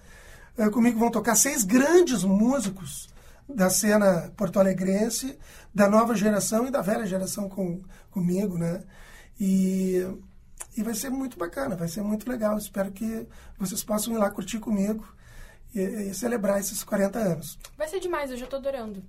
[0.57, 3.09] Eh, comigo vão tocar seis grandes músicos
[3.49, 5.39] da cena porto-alegrense,
[5.75, 8.83] da nova geração e da velha geração com, comigo, né?
[9.39, 10.07] E,
[10.77, 12.57] e vai ser muito bacana, vai ser muito legal.
[12.57, 13.27] Espero que
[13.59, 15.07] vocês possam ir lá curtir comigo
[15.75, 17.59] e, e celebrar esses 40 anos.
[17.77, 19.03] Vai ser demais, eu já tô adorando.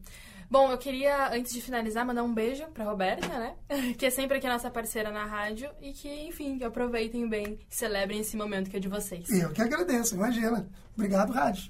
[0.55, 3.55] Bom, eu queria, antes de finalizar, mandar um beijo pra Roberta, né?
[3.99, 7.75] Que é sempre aqui nossa parceira na rádio e que, enfim, que aproveitem bem e
[7.75, 9.27] celebrem esse momento que é de vocês.
[9.27, 10.65] E eu que agradeço, imagina.
[10.93, 11.69] Obrigado, Rádio.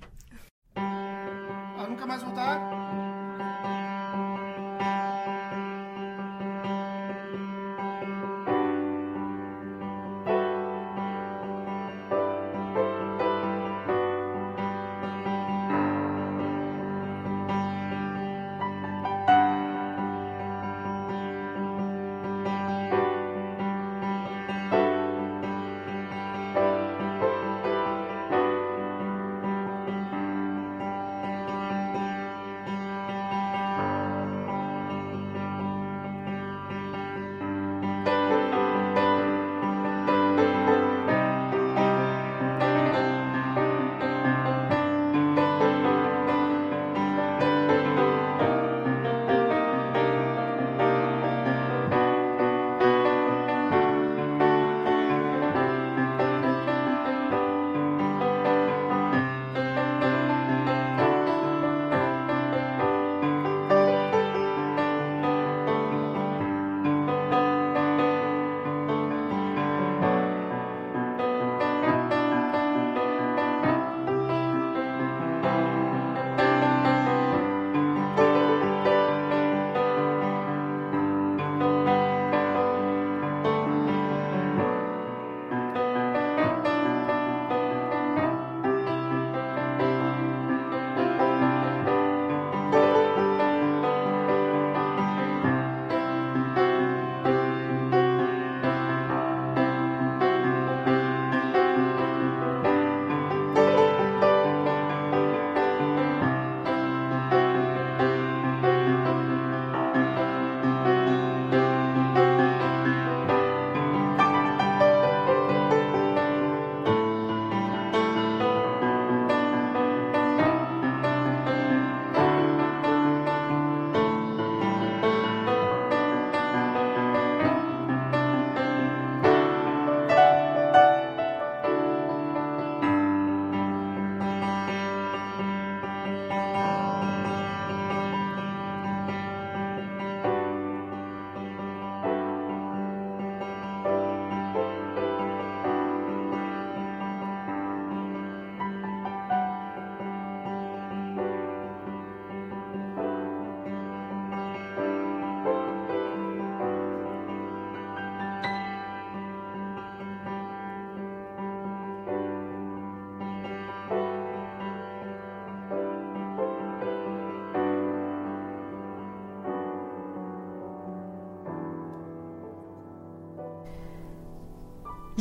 [0.76, 3.05] Ah, nunca mais voltar?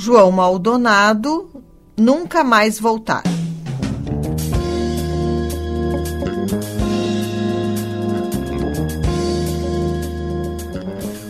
[0.05, 1.49] João Maldonado,
[1.97, 3.23] Nunca Mais Voltar.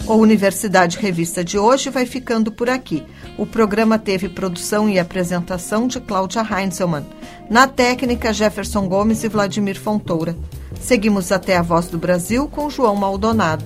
[0.09, 3.05] O Universidade Revista de hoje vai ficando por aqui.
[3.39, 7.07] O programa teve produção e apresentação de Cláudia Heinzelmann.
[7.49, 10.37] Na técnica, Jefferson Gomes e Vladimir Fontoura.
[10.81, 13.65] Seguimos até a Voz do Brasil com João Maldonado.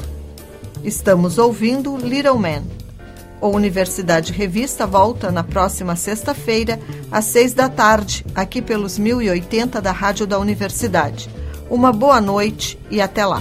[0.84, 2.77] Estamos ouvindo Little Man.
[3.40, 6.80] O Universidade Revista volta na próxima sexta-feira,
[7.10, 11.30] às seis da tarde, aqui pelos 1080 da Rádio da Universidade.
[11.70, 13.40] Uma boa noite e até lá.